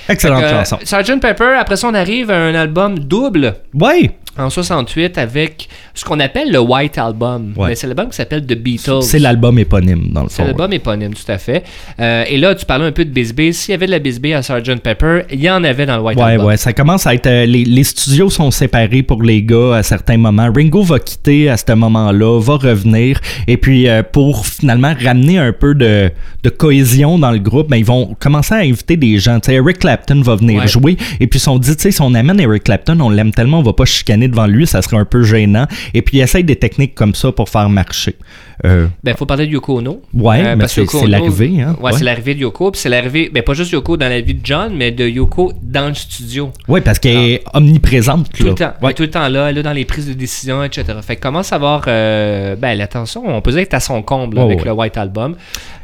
[0.10, 0.78] Excellente que, euh, chanson.
[0.84, 4.12] Sgt Pepper, après ça, on arrive à un album double Ouais.
[4.38, 7.54] En 68 avec ce qu'on appelle le White Album.
[7.56, 7.69] Ouais.
[7.69, 9.02] Mais c'est l'album qui s'appelle The Beatles.
[9.04, 10.45] C'est l'album éponyme, dans le C'est fond.
[10.45, 11.63] l'album éponyme, tout à fait.
[12.00, 13.54] Euh, et là, tu parlais un peu de Bisbee.
[13.54, 16.04] S'il y avait de la Bisbee à Sgt Pepper, il y en avait dans le
[16.04, 16.48] White Ouais, Album.
[16.48, 17.28] ouais, ça commence à être.
[17.28, 20.50] euh, les, les studios sont séparés pour les gars à certains moments.
[20.54, 23.19] Ringo va quitter à ce moment-là, va revenir.
[23.48, 26.12] Et puis, euh, pour finalement ramener un peu de,
[26.43, 29.39] de cohésion dans le groupe, ben, ils vont commencer à inviter des gens.
[29.39, 30.98] Tu sais, Eric Clapton va venir jouer.
[31.19, 33.60] Et puis, ils sont dit, tu sais, si on amène Eric Clapton, on l'aime tellement,
[33.60, 35.67] on va pas chicaner devant lui, ça serait un peu gênant.
[35.93, 38.15] Et puis, ils essayent des techniques comme ça pour faire marcher.
[38.63, 40.02] Euh, Ben, faut parler de Yoko Ono.
[40.13, 41.76] Ouais, mais parce que c'est- l'arrivée, hein.
[41.80, 41.98] Ouais, Ouais.
[41.98, 42.72] c'est l'arrivée de Yoko.
[42.72, 45.52] Puis c'est l'arrivée, ben, pas juste Yoko dans la vie de John, mais de Yoko
[45.62, 46.52] dans le studio.
[46.68, 48.30] ouais, parce qu'elle est omniprésente.
[48.32, 48.50] Tout là.
[48.50, 48.74] le temps.
[48.82, 48.94] Ouais.
[48.94, 50.86] tout le temps là, elle est dans les prises de décision, etc.
[51.02, 54.02] Fait que commence à avoir euh, ben, l'attention, on peut dire que t'es à son
[54.02, 54.65] comble là, avec ouais.
[54.65, 55.36] le White Album.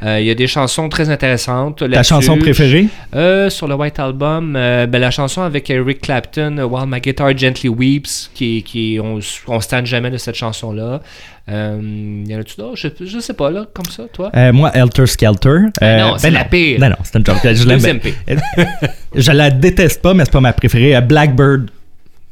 [0.03, 1.83] Euh, Il y a des chansons très intéressantes.
[1.91, 2.87] Ta chanson préférée?
[3.15, 6.99] Euh, sur le White Album, euh, ben, la chanson avec Eric Clapton, euh, While My
[7.01, 11.01] Guitar Gently Weeps, qui, qui on, on se jamais de cette chanson-là.
[11.49, 12.75] Euh, y en a-tu d'autres?
[12.77, 14.31] Je, je sais pas, là, comme ça, toi?
[14.35, 15.49] Euh, moi, Helter Skelter.
[15.49, 16.79] Non, Euh, c'est la pire.
[16.79, 17.37] Non, non, c'est une joke.
[17.43, 17.99] Je l'aime
[19.15, 20.95] je la déteste pas, mais c'est pas ma préférée.
[20.95, 21.69] Euh, Blackbird.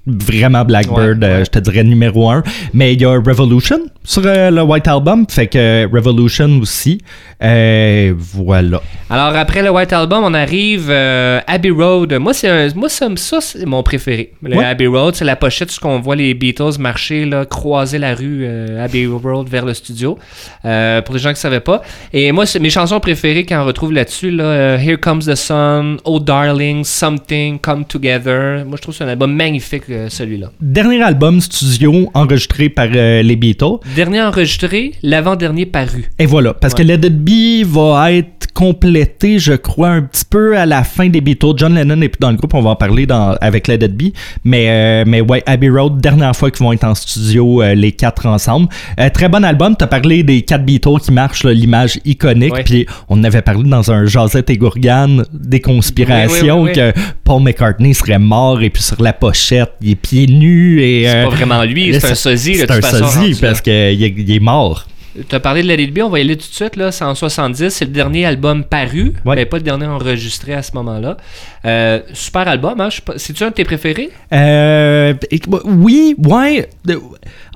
[0.07, 1.45] Vraiment Blackbird, Ouais, euh, ouais.
[1.45, 2.41] je te dirais numéro un.
[2.73, 6.99] Mais il y a Revolution sur euh, le White Album, fait que euh, Revolution aussi.
[7.41, 8.81] Euh, voilà.
[9.09, 12.13] Alors, après le White Album, on arrive euh, Abbey Road.
[12.19, 14.33] Moi, c'est moi ça, ça, c'est mon préféré.
[14.41, 14.65] Le Ouais.
[14.65, 18.45] Abbey Road, c'est la pochette où on voit les Beatles marcher, là, croiser la rue
[18.79, 20.17] Abbey Road vers le studio.
[20.62, 21.81] Pour les gens qui ne savaient pas.
[22.12, 26.19] Et moi, c'est mes chansons préférées qu'on retrouve là-dessus, là, Here Comes the Sun, Oh
[26.19, 28.65] Darling, Something, Come Together.
[28.65, 30.51] Moi, je trouve que c'est un album magnifique, celui-là.
[30.59, 33.77] Dernier album studio enregistré par les Beatles.
[33.95, 36.12] Dernier enregistré, l'avant-dernier paru.
[36.19, 36.84] Et voilà, parce que.
[36.84, 41.21] Let It Be va être complété, je crois, un petit peu à la fin des
[41.21, 41.53] Beatles.
[41.57, 44.13] John Lennon n'est plus dans le groupe, on va en parler dans, avec It Be.
[44.43, 47.91] Mais, euh, mais ouais, Abbey Road, dernière fois qu'ils vont être en studio, euh, les
[47.91, 48.67] quatre ensemble.
[48.99, 52.53] Euh, très bon album, t'as parlé des quatre Beatles qui marchent, là, l'image iconique.
[52.53, 52.63] Ouais.
[52.63, 56.93] Puis on avait parlé dans un Josette et Gourgane des conspirations Oui, oui, oui, oui.
[56.93, 61.03] que Paul McCartney serait mort et puis sur la pochette, il est pieds nus et...
[61.05, 62.55] C'est euh, pas vraiment lui, c'est un sosie.
[62.55, 64.85] C'est un sosie parce qu'il est, est mort.
[65.27, 66.75] Tu as parlé de It Be, on va y aller tout de suite.
[66.75, 66.91] Là.
[66.91, 69.35] C'est en 70, c'est le dernier album paru, Ouais.
[69.35, 71.17] mais pas le dernier enregistré à ce moment-là.
[71.65, 72.89] Euh, super album, hein?
[73.17, 74.11] C'est-tu un de tes préférés?
[74.33, 76.69] Euh, et- oui, ouais.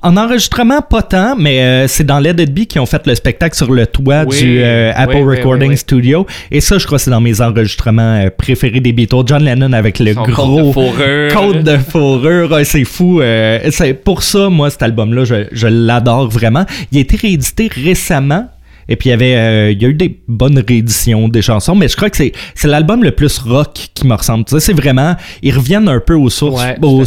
[0.04, 3.56] En enregistrement, pas tant, mais euh, c'est dans It Be qui ont fait le spectacle
[3.56, 5.76] sur le toit Oui, du euh, Apple oui, Recording oui.
[5.78, 6.26] Studio.
[6.50, 9.22] Et ça, je crois que c'est dans mes enregistrements euh, préférés des Beatles.
[9.26, 11.32] John Lennon avec le Son gros côte de fourrure.
[11.34, 12.60] côte de fourrure.
[12.64, 13.22] C'est fou.
[13.22, 16.66] euh, c'est pour ça, moi, cet album-là, je, je l'adore vraiment.
[16.92, 18.46] Il a été réédité récemment.
[18.86, 21.74] Et puis, il y, avait, euh, il y a eu des bonnes rééditions des chansons,
[21.74, 24.44] mais je crois que c'est, c'est l'album le plus rock qui me ressemble.
[24.44, 27.02] Tu sais, c'est vraiment, ils reviennent un peu aux sources, Ouais, aux.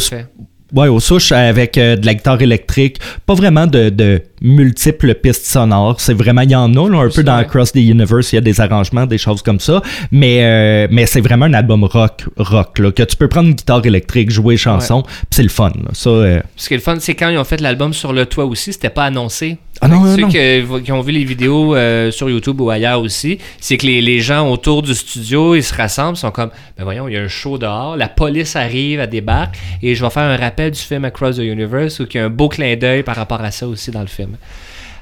[0.74, 2.98] Ouais, aux souches avec euh, de la guitare électrique.
[3.24, 6.00] Pas vraiment de, de multiples pistes sonores.
[6.00, 7.44] C'est vraiment, il y en a, là, un peu dans Ouais.
[7.44, 9.80] Across the Universe, il y a des arrangements, des choses comme ça.
[10.10, 13.54] Mais, euh, mais c'est vraiment un album rock, rock, là, que tu peux prendre une
[13.54, 15.70] guitare électrique, jouer chanson, puis c'est le fun.
[15.76, 15.90] là.
[15.94, 18.26] Ça, euh, Ce qui est le fun, c'est quand ils ont fait l'album sur le
[18.26, 19.56] toit aussi, c'était pas annoncé.
[19.80, 20.28] Ah non, Ceux non.
[20.28, 24.00] Qui, qui ont vu les vidéos euh, sur YouTube ou ailleurs aussi, c'est que les,
[24.00, 27.16] les gens autour du studio, ils se rassemblent, ils sont comme, ben voyons, il y
[27.16, 30.72] a un show dehors, la police arrive, elle débarque, et je vais faire un rappel
[30.72, 33.40] du film Across the Universe, où il y a un beau clin d'œil par rapport
[33.40, 34.36] à ça aussi dans le film.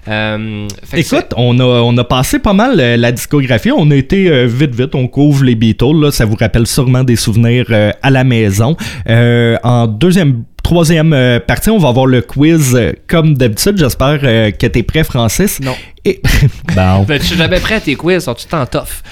[0.08, 3.72] Euh, Écoute, on a, on a passé pas mal euh, la discographie.
[3.72, 6.00] On a été euh, vite, vite, on couvre les Beatles.
[6.00, 8.76] Là, ça vous rappelle sûrement des souvenirs euh, à la maison.
[9.08, 13.78] Euh, en deuxième, troisième euh, partie, on va avoir le quiz euh, comme d'habitude.
[13.78, 15.60] J'espère euh, que t'es prêt, Francis.
[15.60, 15.74] Non.
[16.04, 16.20] Et...
[16.74, 17.02] bon.
[17.02, 19.02] Ben, suis jamais prêt à tes quiz, sont tout en tough?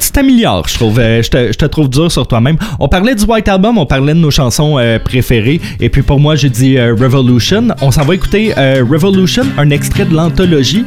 [0.00, 0.98] Tu t'améliores, je trouve.
[0.98, 2.56] Euh, je, te, je te trouve dur sur toi-même.
[2.78, 5.60] On parlait du White Album, on parlait de nos chansons euh, préférées.
[5.80, 7.68] Et puis pour moi, j'ai dit euh, Revolution.
[7.80, 10.84] On s'en va écouter Revolution, un extrait de l'anthologie.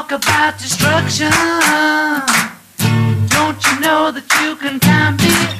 [0.00, 1.30] Talk about destruction,
[3.28, 5.59] don't you know that you can count me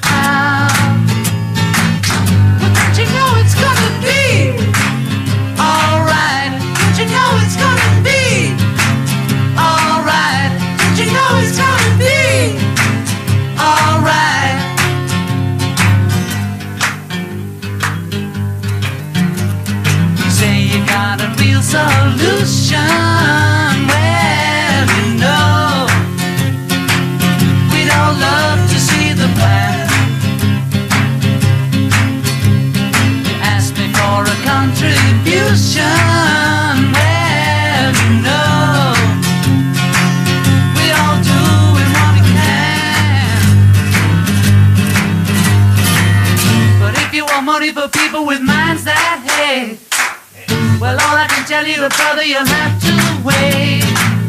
[51.62, 54.19] tell you, brother, you'll have to wait.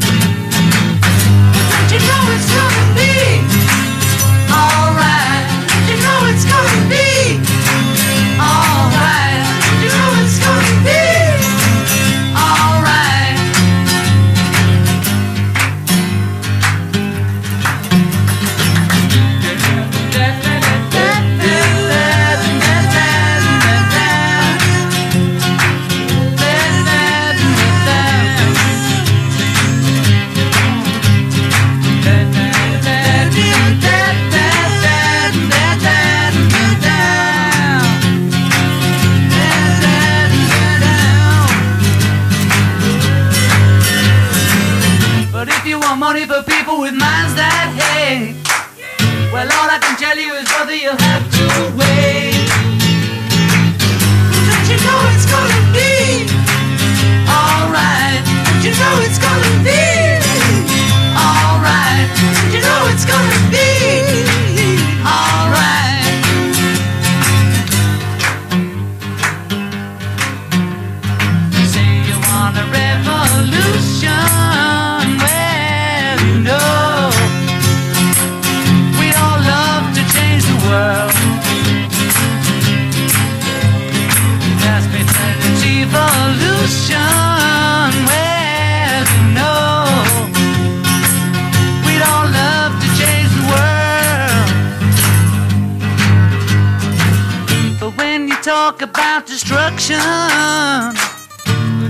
[98.52, 99.96] Talk about destruction,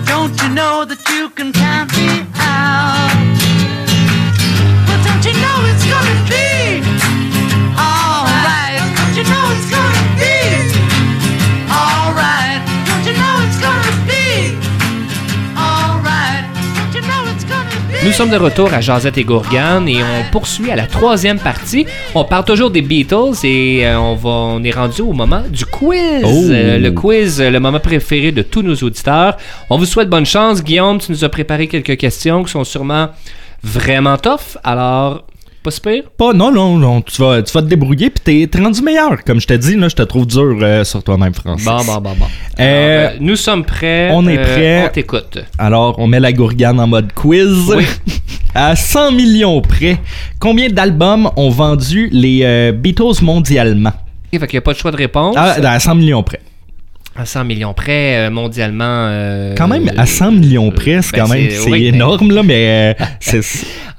[0.06, 3.41] don't you know that you can count me out?
[18.04, 21.86] Nous sommes de retour à Jazette et Gourgane et on poursuit à la troisième partie.
[22.16, 25.66] On parle toujours des Beatles et euh, on, va, on est rendu au moment du
[25.66, 26.24] quiz.
[26.24, 26.50] Oh.
[26.50, 29.38] Euh, le quiz, euh, le moment préféré de tous nos auditeurs.
[29.70, 30.64] On vous souhaite bonne chance.
[30.64, 33.10] Guillaume, tu nous as préparé quelques questions qui sont sûrement
[33.64, 34.58] vraiment tough.
[34.64, 35.24] Alors,
[35.64, 36.04] pas si pire?
[36.18, 39.24] Pas, non, non, non, tu vas, tu vas te débrouiller, puis t'es, rendu meilleur.
[39.24, 41.66] Comme je te dis, là, je te trouve dur euh, sur toi-même, Francis.
[41.66, 42.26] Bon, bon, bon, bon.
[42.60, 44.10] Euh, Alors, euh, nous sommes prêts.
[44.12, 44.86] on est prêts.
[44.88, 45.40] on t'écoute.
[45.58, 47.74] Alors, on met la gourgane en mode quiz.
[47.76, 47.86] Oui.
[48.56, 49.98] à 100 millions près,
[50.40, 53.94] combien d'albums ont vendu les Beatles mondialement?
[54.34, 55.36] Ok, fait qu'il n'y a pas de choix de réponse.
[55.38, 56.40] Ah, à 100 millions près.
[57.16, 58.84] À 100 millions près, euh, mondialement.
[59.10, 62.32] euh, Quand même, à 100 millions près, c'est ben, quand même c'est- oui, ben- énorme,
[62.32, 63.42] là, mais euh, c'est...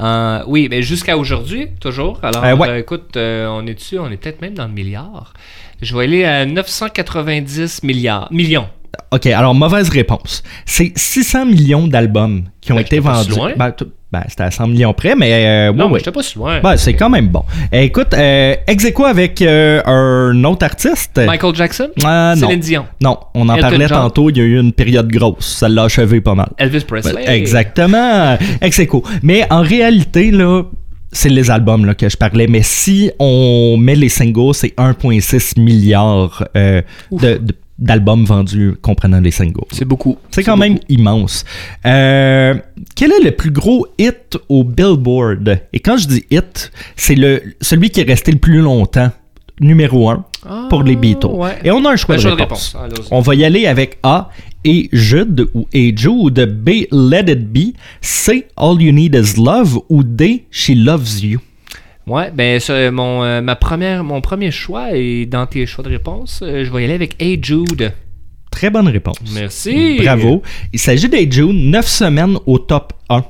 [0.01, 2.19] Euh, oui, mais jusqu'à aujourd'hui, toujours.
[2.23, 2.81] Alors, Euh, ouais.
[2.81, 5.35] écoute, on est dessus, on est peut-être même dans le milliard.
[5.83, 8.67] Je vais aller à 990 milliards, millions.
[9.11, 10.43] OK, alors, mauvaise réponse.
[10.65, 13.31] C'est 600 millions d'albums qui ont Ben, été vendus.
[13.31, 13.53] loin.
[13.57, 15.31] Ben, t- ben, c'était à 100 millions près, mais...
[15.33, 16.61] euh, Non, mais j'étais pas si loin.
[16.61, 17.43] Ben, c'est quand même bon.
[17.73, 21.19] Eh, écoute, euh, ex aequo avec euh, un autre artiste.
[21.27, 21.89] Michael Jackson?
[22.03, 22.35] Non.
[22.37, 22.85] Céline Dion?
[23.03, 23.99] Non, on en Elton parlait John.
[24.03, 25.57] tantôt, il y a eu une période grosse.
[25.57, 26.51] Ça l'a achevé pas mal.
[26.59, 27.25] Elvis Presley?
[27.27, 28.37] Ben, Exactement.
[28.61, 29.03] Ex aequo.
[29.23, 30.63] Mais en réalité, là,
[31.11, 32.47] c'est les albums là, que je parlais.
[32.47, 39.21] Mais si on met les singles, c'est 1,6 milliard euh, de- de- d'albums vendus comprenant
[39.21, 39.65] les singles.
[39.73, 40.17] C'est beaucoup.
[40.31, 41.45] C'est quand même immense.
[41.85, 42.55] Euh,
[42.97, 45.61] quel est le plus gros hit au Billboard?
[45.73, 49.11] Et quand je dis hit, c'est le celui qui est resté le plus longtemps,
[49.61, 51.27] numéro un, Ah, pour les Beatles.
[51.27, 51.59] ouais.
[51.65, 52.77] Et on a un choix de choix de réponse.
[53.11, 54.31] On va y aller avec A,
[54.65, 59.81] et Jude ou Et Jude, B, Let It Be, C, All You Need Is Love
[59.89, 61.41] ou D, She Loves You.
[62.07, 65.89] Ouais, ben, ça, mon, euh, ma première, mon premier choix est dans tes choix de
[65.91, 66.41] réponse.
[66.43, 67.93] euh, je vais y aller avec Hey Jude.
[68.51, 69.17] Très bonne réponse.
[69.35, 69.97] Merci.
[70.03, 70.43] Bravo.
[70.73, 73.25] Il s'agit d'A Jude, 9 semaines au top 1.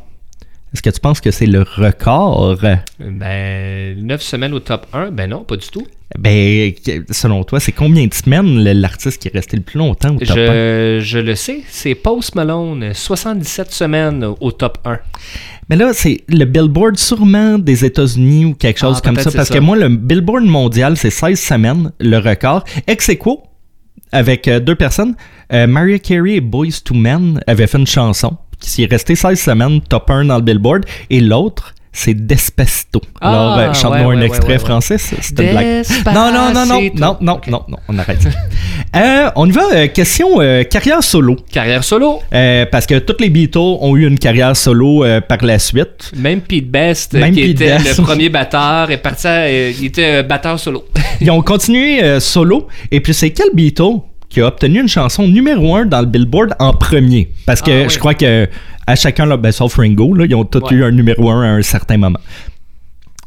[0.74, 2.56] Est-ce que tu penses que c'est le record?
[2.98, 5.86] Ben, 9 semaines au top 1, ben non, pas du tout.
[6.18, 6.72] Ben,
[7.10, 10.30] selon toi, c'est combien de semaines l'artiste qui est resté le plus longtemps au top
[10.30, 10.34] 1?
[10.34, 14.98] Je, je le sais, c'est Post Malone, 77 semaines au top 1.
[15.68, 19.36] Mais là, c'est le Billboard sûrement des États-Unis ou quelque chose Ah, comme peut-être ça.
[19.36, 19.54] Parce ça.
[19.54, 22.64] que moi, le Billboard mondial, c'est 16 semaines, le record.
[22.86, 23.42] Ex aequo,
[24.10, 25.14] avec euh, deux personnes,
[25.52, 29.38] euh, Mariah Carey et Boys to Men avaient fait une chanson qui est restée 16
[29.40, 30.84] semaines, top 1 dans le Billboard.
[31.10, 33.02] Et l'autre, c'est Despacito.
[33.20, 35.84] Ah, Alors, euh, chante-moi ouais, un ouais, extrait ouais, français, c'est une blague.
[36.06, 38.26] Non, non, non, non, non, non, non, non, on arrête.
[38.94, 40.36] Euh, on y va, euh, question
[40.70, 41.36] carrière solo.
[41.50, 42.20] Carrière solo.
[42.30, 46.12] Parce que tous les Beatles ont eu une carrière solo par la suite.
[46.14, 47.96] Même Pete Best, Même qui Pete était Best.
[47.98, 50.84] le premier batteur, est parti à- il était batteur solo.
[51.22, 52.68] Ils ont continué solo.
[52.90, 54.00] Et puis, c'est quel Beatle
[54.32, 57.28] qui a obtenu une chanson numéro 1 dans le Billboard en premier.
[57.46, 58.48] Parce que Ah, je crois que
[58.86, 60.74] à chacun, là, ben, sauf Ringo, là, ils ont tous Ouais.
[60.74, 62.18] eu un numéro 1 à un certain moment.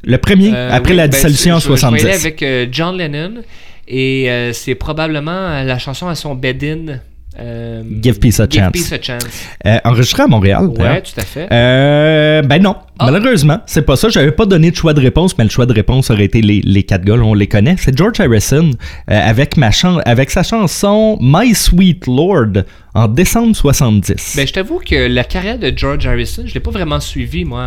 [0.03, 2.03] Le premier, Euh, après oui, la ben, dissolution en je- je vais y 70.
[2.05, 3.41] aller avec euh, John Lennon
[3.87, 6.99] et euh, c'est probablement la chanson à son bed-in.
[7.39, 8.71] Euh, Give Peace a Give Chance.
[8.73, 9.25] Peace a Chance.
[9.65, 10.65] Euh, enregistré à Montréal.
[10.67, 11.47] Ouais, tout à fait.
[11.51, 13.09] Euh, ben non, Ah.
[13.11, 14.09] malheureusement, c'est pas ça.
[14.09, 16.61] J'avais pas donné de choix de réponse, mais le choix de réponse aurait été les,
[16.63, 17.75] les quatre gars, là, on les connaît.
[17.77, 18.71] C'est George Harrison
[19.07, 24.35] avec, ma chan- avec sa chanson My Sweet Lord en décembre 70.
[24.37, 27.65] Ben, je t'avoue que la carrière de George Harrison, je l'ai pas vraiment suivi, moi,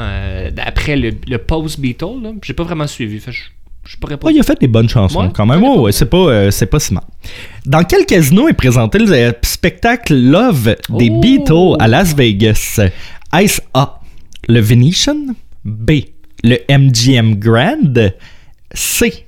[0.64, 2.35] après le, le post-Beatle.
[2.42, 3.18] J'ai pas vraiment suivi.
[3.20, 3.42] Fait, que je,
[3.88, 4.27] je pourrais pas.
[4.29, 5.62] Ouais, il a fait des bonnes chansons Ouais, quand même.
[5.62, 7.05] Ouais, c'est pas, euh, c'est pas si mal.
[7.64, 11.20] Dans quel casino est présenté le euh, spectacle Love des Oh!
[11.20, 12.81] Beatles à Las Vegas?
[13.33, 14.00] Est-ce A,
[14.48, 15.35] le Venetian?
[15.65, 15.90] B,
[16.44, 18.10] le MGM Grand?
[18.73, 19.27] C,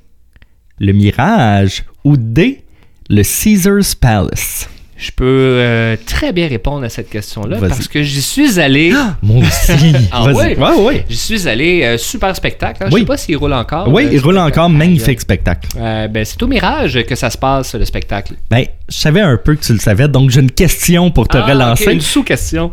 [0.79, 1.85] le Mirage?
[2.05, 2.63] Ou D,
[3.09, 4.69] le Caesars Palace?
[5.03, 8.93] Je peux euh, très bien répondre à cette question-là parce que j'y suis allé.
[9.23, 9.95] Moi aussi.
[10.13, 10.35] Ah Vas-y.
[10.35, 10.59] ouais?
[10.59, 11.05] Ouais, ouais.
[11.09, 11.83] J'y suis allé.
[11.85, 12.83] euh, super spectacle.
[12.85, 12.87] hein.
[12.91, 13.01] Je Oui.
[13.01, 13.89] sais pas s'il roule encore.
[13.89, 14.69] Oui, euh, il roule encore.
[14.69, 15.71] Magnifique spectacle.
[15.79, 18.35] Euh, ben, c'est au Mirage que ça se passe, le spectacle.
[18.51, 21.39] Ben, je savais un peu que tu le savais, donc j'ai une question pour te
[21.39, 21.87] Ah, relancer.
[21.87, 22.73] ok, Une sous-question.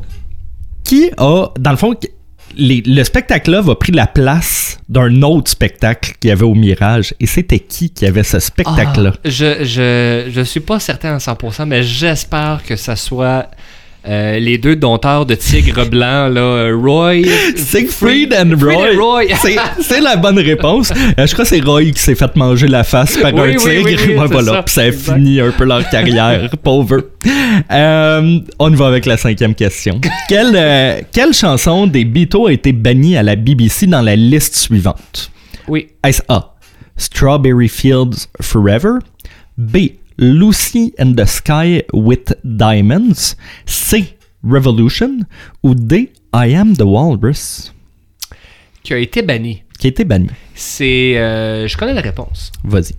[0.83, 1.93] qui a, dans le fond,
[2.55, 7.13] le spectacle-là a pris la place d'un autre spectacle qu'il y avait au Mirage.
[7.19, 9.13] Et c'était qui qui avait ce spectacle-là?
[9.15, 13.49] Ah, je, je, je suis pas certain à 100%, mais j'espère que ça soit
[14.07, 17.23] euh, les deux dompteurs de tigre blanc, là, euh, Roy.
[17.55, 18.95] Siegfried and Roy.
[18.97, 19.23] Roy.
[19.81, 20.91] C'est- la bonne réponse.
[20.91, 23.55] Euh, je crois que c'est Roy qui s'est fait manger la face par Oui, un
[23.55, 23.83] tigre.
[23.85, 24.53] oui, oui, Ouais, voilà.
[24.53, 24.63] ça.
[24.63, 25.15] Puis ça a Exact.
[25.15, 27.01] fini un peu leur carrière, pauvre.
[27.71, 29.99] Euh, on va avec la cinquième question.
[30.29, 35.31] Quelle, quelle chanson des Beatles a été bannie à la BBC dans la liste suivante?
[35.67, 35.87] Oui.
[36.03, 36.53] Est-ce A.
[36.95, 38.99] Strawberry Fields Forever?
[39.57, 39.77] B.
[40.17, 43.35] Lucy in the Sky with Diamonds?
[43.65, 44.15] C.
[44.43, 45.25] Revolution?
[45.63, 46.11] Ou D.
[46.33, 47.73] I Am the Walrus?
[48.83, 49.63] Qui a été banni.
[49.79, 50.29] Qui a été banni.
[50.55, 51.17] C'est.
[51.17, 52.51] euh, je connais la réponse.
[52.63, 52.93] Vas-y.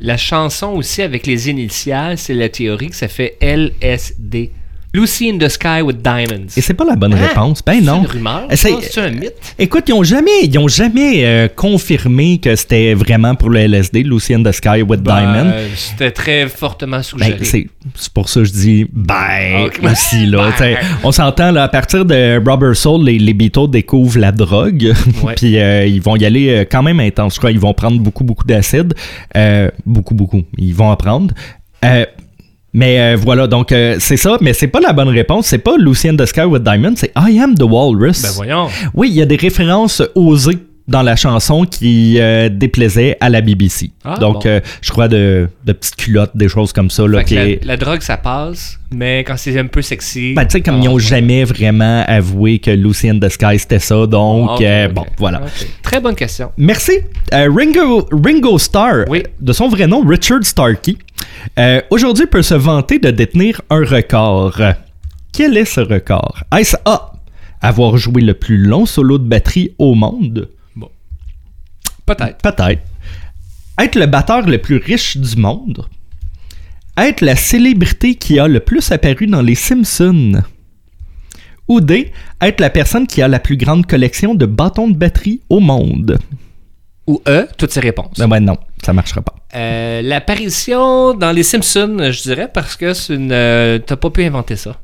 [0.00, 4.50] La chanson aussi avec les initiales, c'est la théorie que ça fait LSD.
[4.94, 6.54] Lucy in the Sky with Diamonds.
[6.56, 7.26] Et c'est pas la bonne Hein?
[7.28, 7.62] réponse.
[7.66, 8.02] Ben C'est non.
[8.02, 8.46] une rumeur?
[8.52, 9.34] C'est un mythe?
[9.58, 14.04] Écoute, ils ont jamais, ils ont jamais euh, confirmé que c'était vraiment pour le LSD,
[14.04, 15.50] Lucy in the Sky with Diamonds.
[15.50, 17.32] Ben, C'était très fortement suggéré.
[17.32, 17.66] Ben, c'est
[17.96, 19.80] c'est pour ça que je dis ben Ok.
[19.90, 20.50] aussi là.
[20.58, 20.76] Ben.
[21.02, 24.92] On s'entend là à partir de Rubber Soul, les, les Beatles découvrent la drogue,
[25.22, 25.34] Ouais.
[25.36, 27.34] puis euh, ils vont y aller euh, quand même intense.
[27.34, 28.94] Je crois ils vont prendre beaucoup beaucoup d'acide,
[29.36, 30.42] Euh, beaucoup beaucoup.
[30.56, 31.34] Ils vont en prendre.
[31.84, 32.06] Euh,
[32.74, 35.46] mais euh, voilà, donc euh, c'est ça, mais c'est pas la bonne réponse.
[35.46, 38.20] C'est pas Lucy in the Sky with Diamonds, c'est I Am the Walrus.
[38.22, 38.66] Ben voyons.
[38.92, 43.40] Oui, il y a des références osées dans la chanson qui euh, déplaisaient à la
[43.40, 43.90] BBC.
[44.04, 44.48] Ah, Donc, bon.
[44.50, 47.06] euh, je crois de, de petites culottes, des choses comme ça.
[47.08, 50.34] Là, qui la, est- la drogue, ça passe, mais quand c'est un peu sexy.
[50.34, 51.00] Ben, tu sais, comme ah, ils n'ont ouais.
[51.02, 54.06] jamais vraiment avoué que Lucy in the Sky c'était ça.
[54.06, 55.40] Donc, Ah, bon, voilà.
[55.82, 56.50] Très bonne question.
[56.58, 56.92] Merci.
[57.32, 59.22] Ringo, Ringo Starr, Oui.
[59.40, 60.96] de son vrai nom Richard Starkey,
[61.58, 64.60] euh, aujourd'hui peut se vanter de détenir un record.
[65.32, 66.44] Quel est ce record?
[66.56, 67.12] Est-ce A.
[67.60, 70.48] Avoir joué le plus long solo de batterie au monde?
[72.06, 72.38] Peut-être.
[72.38, 72.82] Peut-être.
[73.78, 75.86] Être le batteur le plus riche du monde?
[76.96, 80.42] Être la célébrité qui a le plus apparu dans les Simpsons?
[81.66, 82.12] Ou D.
[82.40, 86.18] Être la personne qui a la plus grande collection de bâtons de batterie au monde?
[87.06, 88.18] Ou E, toutes ces réponses.
[88.18, 89.34] Ben ouais, non, ça marchera pas.
[89.54, 93.30] Euh, L'apparition dans les Simpsons, je dirais, parce que c'est une.
[93.32, 94.76] euh, T'as pas pu inventer ça.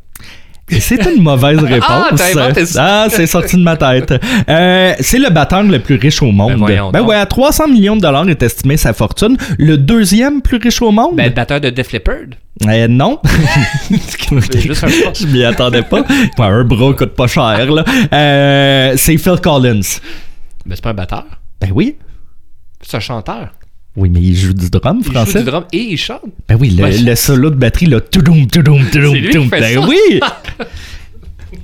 [0.78, 1.88] C'est une mauvaise réponse.
[1.90, 2.78] Ah, ça.
[2.78, 4.14] Ah, c'est sorti de ma tête.
[4.48, 6.64] Euh, c'est le batteur le plus riche au monde.
[6.64, 9.36] Ben Ben ouais, à 300 millions de dollars est estimé sa fortune.
[9.59, 11.16] Le deuxième plus riche au monde?
[11.16, 12.14] Ben, le batteur de Def Leppard.
[12.68, 13.18] Euh, non.
[14.61, 14.88] Juste un.
[15.12, 16.03] Je m'y attendais pas.
[16.03, 17.84] Ouais, un bras coûte pas cher, là.
[18.12, 19.80] Euh, c'est Phil Collins.
[20.64, 21.24] Ben, c'est pas un batteur.
[21.61, 21.96] Ben oui.
[22.80, 23.48] C'est un chanteur.
[23.97, 25.32] Oui, mais il joue du drum Il français.
[25.32, 26.20] joue du drum et il chante.
[26.49, 28.01] Ben oui, le, solo de batterie, là.
[28.01, 29.49] Toudoum, toudoum, toudoum, toudoum.
[29.49, 29.80] Ben ça.
[29.80, 30.20] oui!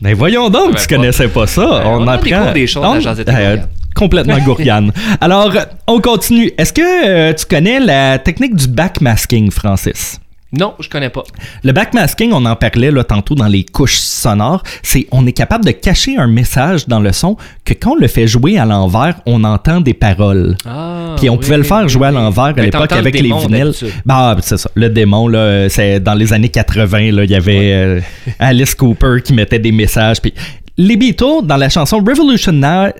[0.02, 1.82] Ben voyons donc, Ben, tu connaissais pas ça.
[1.86, 2.52] On, on apprend.
[2.52, 2.96] des choses On-
[3.28, 3.56] euh.
[3.94, 4.92] Complètement gourgane.
[5.20, 5.52] Alors,
[5.86, 6.50] on continue.
[6.58, 10.20] Est-ce que euh, tu connais la technique du backmasking, Francis?
[10.52, 11.24] Non, je connais pas.
[11.64, 15.64] Le backmasking, on en parlait là, tantôt dans les couches sonores, c'est on est capable
[15.64, 19.20] de cacher un message dans le son que quand on le fait jouer à l'envers,
[19.26, 20.56] on entend des paroles.
[20.64, 22.16] Ah, Puis on oui, pouvait le faire jouer à oui.
[22.16, 23.72] l'envers à l'époque t'entends le avec les démon vinyles.
[24.04, 24.70] Bah, c'est ça.
[24.76, 28.00] Le démon, là, c'est dans les années 80, là, il y avait euh,
[28.38, 30.22] Alice Cooper qui mettait des messages.
[30.22, 30.32] Puis
[30.78, 32.92] les Beatles, dans la chanson Revolution 9,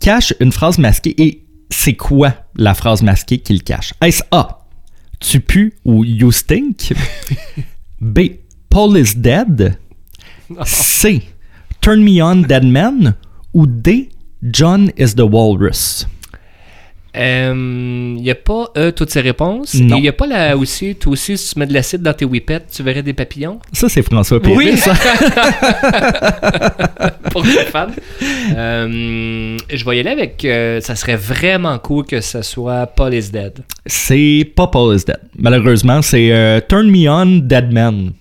[0.00, 1.14] cachent une phrase masquée.
[1.22, 3.92] Et c'est quoi la phrase masquée qu'ils cachent?
[4.02, 4.65] Est-ce A?
[5.20, 6.92] Tu pues ou You Stink?
[8.00, 8.40] B.
[8.68, 9.78] Paul is Dead?
[10.64, 11.28] C.
[11.80, 13.14] Turn Me On Dead Man?
[13.54, 14.10] Ou D.
[14.50, 16.06] John is the Walrus?
[17.16, 19.74] Il n'y a pas euh, toutes ces réponses.
[19.74, 22.24] Il n'y a pas là aussi, toi aussi, si tu mets de l'acide dans tes
[22.24, 23.58] whippets, tu verrais des papillons?
[23.72, 24.58] Ça, c'est François Pérusse.
[24.58, 24.76] Oui.
[24.76, 24.94] ça.
[27.30, 27.86] pour les fans.
[28.56, 30.44] Euh, je vais y aller avec.
[30.44, 33.58] euh, ça serait vraiment cool que ça soit Paul is Dead.
[33.86, 35.20] C'est pas Paul is Dead.
[35.38, 38.12] Malheureusement, c'est euh, Turn Me On Dead Man.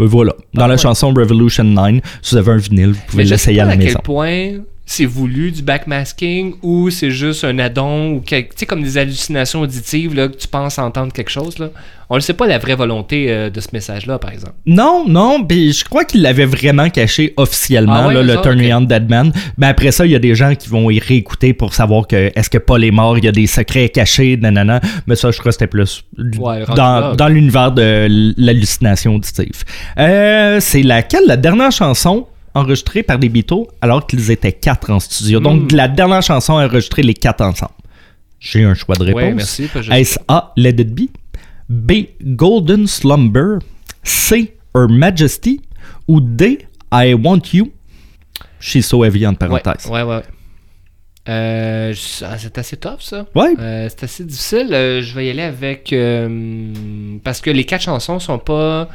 [0.00, 0.32] Euh, Voilà.
[0.54, 0.80] Dans Ah la ouais.
[0.80, 3.92] chanson Revolution 9, si vous avez un vinyle, vous pouvez l'essayer à la à maison.
[3.94, 4.52] quel point
[4.86, 9.60] c'est voulu du backmasking ou c'est juste un addon ou tu sais comme des hallucinations
[9.62, 11.70] auditives là, que tu penses entendre quelque chose là.
[12.10, 14.52] On ne sait pas la vraie volonté euh, de ce message là par exemple.
[14.66, 18.42] Non, non, puis je crois qu'il l'avait vraiment caché officiellement, Ah ouais, là, le ça,
[18.42, 18.72] Turn Me ok.
[18.76, 19.32] On Dead Man.
[19.56, 22.30] Ben après ça, il y a des gens qui vont y réécouter pour savoir que
[22.36, 24.80] est-ce que Paul est mort, il y a des secrets cachés, nanana.
[25.06, 26.04] Mais ça, je crois que c'était plus
[26.38, 27.16] Ouais, rendu dans, là, ok.
[27.16, 28.06] dans l'univers de
[28.36, 29.64] l'hallucination auditive.
[29.98, 35.00] Euh, c'est laquelle, la dernière chanson enregistrée par les Beatles alors qu'ils étaient quatre en
[35.00, 35.40] studio.
[35.40, 35.76] Donc, Hmm.
[35.76, 37.72] la dernière chanson enregistrée les quatre ensemble.
[38.40, 39.22] J'ai un choix de réponse.
[39.22, 39.68] Ouais, merci.
[39.90, 40.52] Est-ce A.
[40.56, 41.02] Let It Be?
[41.68, 41.92] B.
[42.22, 43.58] Golden Slumber?
[44.02, 44.54] C.
[44.74, 45.60] Her Majesty?
[46.08, 46.66] Ou D.
[46.92, 47.72] I Want You?
[48.60, 49.86] She's so heavy en Ouais, parenthèse.
[49.90, 50.22] ouais, ouais.
[51.28, 53.24] Euh, je- ah, c'est assez tough ça.
[53.34, 53.54] Ouais.
[53.58, 54.68] Euh, c'est assez difficile.
[54.74, 55.90] Euh, je vais y aller avec.
[55.92, 56.70] euh,
[57.24, 58.88] parce que les quatre chansons sont pas.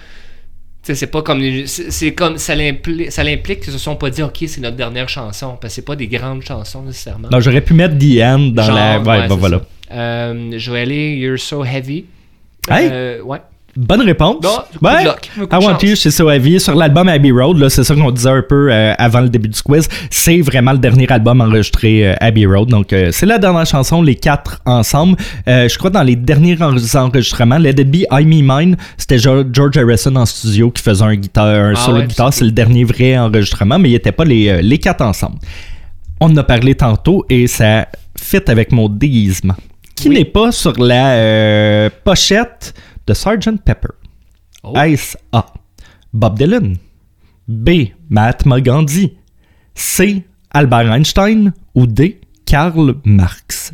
[0.94, 1.42] C'est pas comme.
[1.66, 2.38] C'est comme.
[2.38, 5.58] Ça l'implique, ça l'implique qu'ils se sont pas dit, OK, c'est notre dernière chanson.
[5.60, 7.30] Parce que c'est pas des grandes chansons nécessairement.
[7.32, 9.00] Non, j'aurais pu mettre The End dans Genre, la.
[9.00, 9.62] Ouais, ouais, ben c'est voilà.
[9.92, 12.06] Euh, je vais aller You're So Heavy.
[12.70, 12.90] Hey!
[12.92, 13.40] Euh, ouais.
[13.76, 14.38] Bonne réponse.
[14.44, 14.50] Non,
[14.82, 15.78] coup de I Want.
[15.82, 16.60] You, c'est so heavy.
[16.60, 19.48] Sur l'album Abbey Road, là, c'est ça qu'on disait un peu euh, avant le début
[19.48, 19.88] du quiz.
[20.10, 22.70] C'est vraiment le dernier album enregistré euh, Abbey Road.
[22.70, 25.18] Donc, euh, c'est la dernière chanson, les quatre ensemble.
[25.48, 29.18] Euh, je crois dans les derniers en- enregistrements, Let It Be, I Me Mine, c'était
[29.20, 32.34] George Harrison en studio qui faisait un, guitare, un Ah solo ouais, de guitare.
[32.34, 35.38] c'est le dernier vrai enregistrement, mais il n'était pas les, euh, les quatre ensemble.
[36.20, 37.88] On en a parlé tantôt et ça
[38.20, 39.56] fit avec mon déguisement,
[39.96, 40.16] qui Oui.
[40.18, 42.74] n'est pas sur la pochette
[43.10, 43.64] de Sgt.
[43.66, 43.90] Pepper.
[44.64, 44.74] Oh.
[45.32, 45.46] A.
[46.14, 46.78] Bob Dylan?
[47.48, 47.70] B.
[48.10, 49.18] Mahatma Gandhi?
[49.74, 50.24] C.
[50.52, 51.54] Albert Einstein?
[51.76, 52.22] Ou D.
[52.46, 53.74] Karl Marx?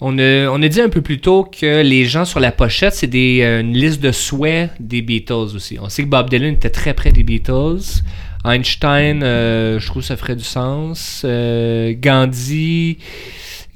[0.00, 2.94] On a, on a dit un peu plus tôt que les gens sur la pochette,
[2.94, 5.78] c'est des, euh, une liste de souhaits des Beatles aussi.
[5.78, 8.02] On sait que Bob Dylan était très près des Beatles.
[8.44, 11.22] Einstein, euh, je trouve que ça ferait du sens.
[11.26, 12.96] Euh, Gandhi,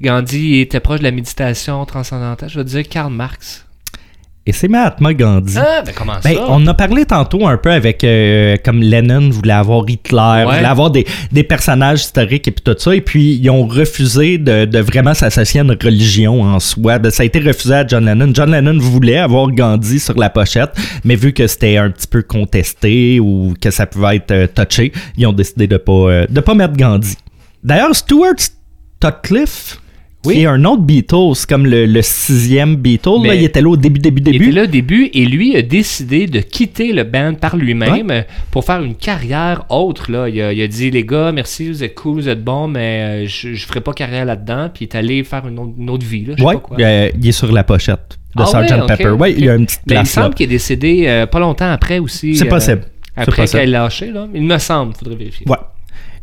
[0.01, 2.49] Gandhi était proche de la méditation transcendantale.
[2.49, 3.67] Je vais dire Karl Marx.
[4.47, 5.57] Et c'est Mahatma Gandhi.
[5.57, 6.45] Ah, ben comment Ben, ça?
[6.49, 10.57] on en a parlé tantôt un peu avec euh, comme Lennon voulait avoir Hitler, Ouais.
[10.57, 14.37] voulait avoir des, des personnages historiques et puis tout ça, et puis ils ont refusé
[14.37, 16.99] de, de vraiment s'associer à une religion en soi.
[16.99, 18.33] Ben, ça a été refusé à John Lennon.
[18.35, 20.73] John Lennon voulait avoir Gandhi sur la pochette,
[21.05, 24.93] mais vu que c'était un petit peu contesté ou que ça pouvait être euh, touché,
[25.17, 27.17] ils ont décidé de pas euh, de pas mettre Gandhi.
[27.63, 28.35] D'ailleurs, Stuart
[29.03, 29.79] Sutcliffe,
[30.27, 30.41] Oui.
[30.41, 33.99] est un autre Beatles, comme le, le sixième Beatles, là, il était là au début,
[34.01, 34.45] début, Il début.
[34.47, 38.23] était là au début et lui a décidé de quitter le band par lui-même euh,
[38.51, 40.11] pour faire une carrière autre.
[40.11, 40.29] Là.
[40.29, 43.25] Il, a, il a dit les gars, merci, vous êtes cool, vous êtes bons, mais
[43.25, 44.71] euh, je, je ferai pas carrière là-dedans.
[44.73, 46.25] Puis il est allé faire une autre, une autre vie.
[46.25, 46.77] Là, je sais Ouais, pas quoi.
[46.81, 48.73] euh, il est sur la pochette de Ah Sgt.
[48.73, 49.09] ouais, Pepper.
[49.11, 49.35] Ok.
[49.39, 51.39] il y a une petite Mais il me place semble qu'il est décédé euh, pas
[51.41, 52.35] longtemps après aussi.
[52.35, 52.83] C'est possible.
[53.17, 54.27] Après qu'elle ait lâché, là.
[54.35, 55.47] Il me semble, faudrait vérifier.
[55.49, 55.57] Ouais.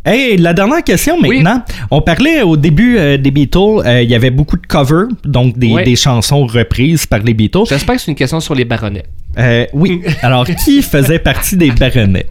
[0.03, 1.41] Hey, la dernière question Oui.
[1.41, 1.63] maintenant.
[1.91, 5.59] On parlait au début euh, des Beatles, euh, il y avait beaucoup de covers, donc
[5.59, 7.65] des, chansons reprises par les Beatles.
[7.69, 9.05] J'espère que c'est une question sur les baronnets.
[9.37, 10.01] Euh, oui.
[10.23, 12.25] Alors, qui faisait partie des Baronnets?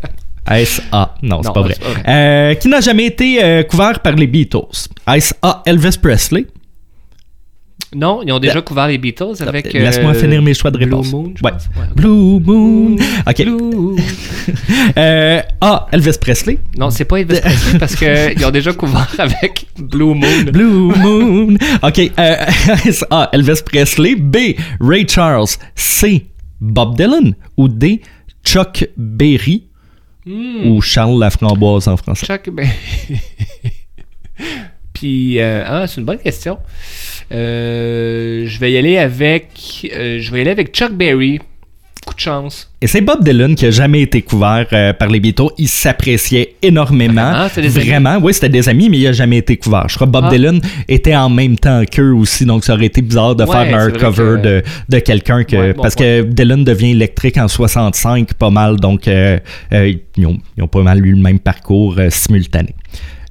[0.47, 1.15] A?
[1.23, 1.75] Non, c'est pas vrai.
[1.75, 2.59] pas vrai.
[2.61, 4.89] Qui n'a jamais été couvert par les Beatles?
[5.07, 5.63] Est-ce A.
[5.65, 6.47] Elvis Presley?
[7.95, 9.73] Non, ils ont déjà couvert les Beatles avec.
[9.73, 11.11] Laisse-moi euh, finir mes choix de Blue réponse.
[11.11, 11.51] Moon, je Ouais.
[11.51, 11.67] pense.
[11.77, 11.87] Ouais.
[11.97, 12.97] Blue Moon.
[13.27, 13.43] OK.
[13.43, 13.97] Blue.
[14.97, 15.87] Euh, A.
[15.93, 16.59] Elvis Presley?
[16.77, 20.43] Non, c'est pas Elvis Presley parce qu'ils ont déjà couvert avec Blue Moon.
[20.53, 21.55] Blue Moon.
[21.83, 21.99] OK.
[22.19, 22.37] Euh,
[23.11, 23.29] A.
[23.33, 24.15] Elvis Presley.
[24.17, 24.37] B.
[24.81, 25.49] Ray Charles.
[25.75, 26.27] C.
[26.61, 27.35] Bob Dylan.
[27.57, 28.01] Ou D.
[28.45, 29.65] Chuck Berry.
[30.27, 32.27] Ou Charles Laframboise en français.
[32.27, 32.69] Chuck ben...
[35.01, 36.59] Puis, euh, ah, c'est une bonne question.
[37.33, 39.49] Euh, je vais y aller avec.
[39.97, 41.39] euh, je vais y aller avec Chuck Berry.
[42.07, 42.71] Coup de chance.
[42.83, 44.67] Et c'est Bob Dylan qui a jamais été couvert
[44.99, 45.49] par les Beatles.
[45.59, 47.47] Il s'appréciait énormément.
[47.57, 48.19] Vraiment?
[48.23, 49.87] Oui, c'était des amis, mais il a jamais été couvert.
[49.89, 50.31] Je crois que Bob Ah.
[50.31, 53.79] Dylan était en même temps qu'eux aussi, donc ça aurait été bizarre de Ouais, faire
[53.79, 55.57] un cover que- de, de quelqu'un que.
[55.57, 56.05] Ouais, bon parce point.
[56.07, 59.41] que Dylan devient électrique en 65, pas mal, donc ils,
[60.27, 62.75] ont, ils ont pas mal eu le même parcours simultané.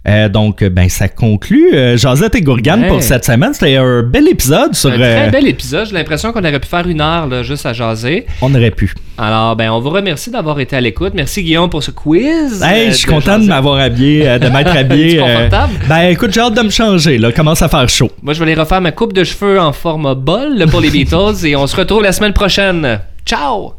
[0.09, 2.87] Euh, donc, ben, ça conclut euh, Josette et Gourgane Ouais.
[2.87, 3.53] pour cette semaine.
[3.53, 4.89] C'était un bel épisode sur.
[4.89, 5.87] Un très euh, bel épisode.
[5.87, 8.25] J'ai l'impression qu'on aurait pu faire une heure là, juste à jaser.
[8.41, 8.93] on aurait pu.
[9.17, 11.11] Alors, ben, on vous remercie d'avoir été à l'écoute.
[11.13, 12.63] Merci Guillaume pour ce quiz.
[12.63, 15.17] Hey, euh, je suis content de m'avoir habillé, euh, de m'être habillé.
[15.19, 15.73] Confortable?
[15.87, 17.17] ben, écoute, j'ai hâte de me changer.
[17.17, 18.09] Là, commence à faire chaud.
[18.23, 20.89] Moi, je vais aller refaire ma coupe de cheveux en format bol là, pour les
[20.89, 22.99] Beatles et on se retrouve la semaine prochaine.
[23.25, 23.73] Ciao!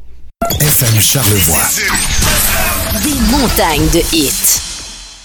[0.61, 1.59] FM Charlevoix.
[3.03, 4.70] Des montagnes de hits.